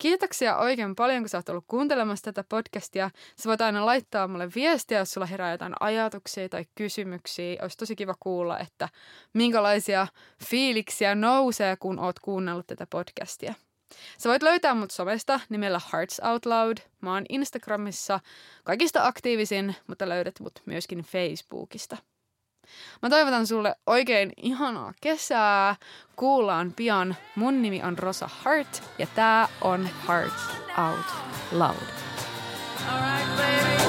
Kiitoksia 0.00 0.56
oikein 0.58 0.96
paljon, 0.96 1.22
kun 1.22 1.28
sä 1.28 1.38
oot 1.38 1.48
ollut 1.48 1.64
kuuntelemassa 1.68 2.24
tätä 2.24 2.44
podcastia. 2.48 3.10
Sä 3.36 3.48
voit 3.48 3.60
aina 3.60 3.86
laittaa 3.86 4.28
mulle 4.28 4.48
viestiä, 4.54 4.98
jos 4.98 5.12
sulla 5.12 5.26
herää 5.26 5.50
jotain 5.50 5.74
ajatuksia 5.80 6.48
tai 6.48 6.64
kysymyksiä. 6.74 7.58
Olisi 7.62 7.76
tosi 7.76 7.96
kiva 7.96 8.14
kuulla, 8.20 8.58
että 8.58 8.88
minkälaisia 9.32 10.06
fiiliksiä 10.44 11.14
nousee, 11.14 11.76
kun 11.76 11.98
oot 11.98 12.18
kuunnellut 12.18 12.66
tätä 12.66 12.86
podcastia. 12.90 13.54
Sä 14.18 14.28
voit 14.28 14.42
löytää 14.42 14.74
mut 14.74 14.90
somesta 14.90 15.40
nimellä 15.48 15.80
Hearts 15.92 16.20
Out 16.30 16.46
Loud. 16.46 16.78
Mä 17.00 17.14
oon 17.14 17.24
Instagramissa 17.28 18.20
kaikista 18.64 19.06
aktiivisin, 19.06 19.76
mutta 19.86 20.08
löydät 20.08 20.40
mut 20.40 20.62
myöskin 20.66 20.98
Facebookista. 20.98 21.96
Mä 23.02 23.10
toivotan 23.10 23.46
sulle 23.46 23.74
oikein 23.86 24.32
ihanaa 24.36 24.92
kesää. 25.00 25.76
Kuullaan 26.16 26.72
pian. 26.76 27.16
Mun 27.34 27.62
nimi 27.62 27.82
on 27.82 27.98
Rosa 27.98 28.28
Hart 28.42 28.82
ja 28.98 29.06
tää 29.14 29.48
on 29.60 29.88
Heart 30.08 30.34
Out 30.88 31.06
Loud. 31.52 31.76
Alright, 32.88 33.36
baby. 33.36 33.79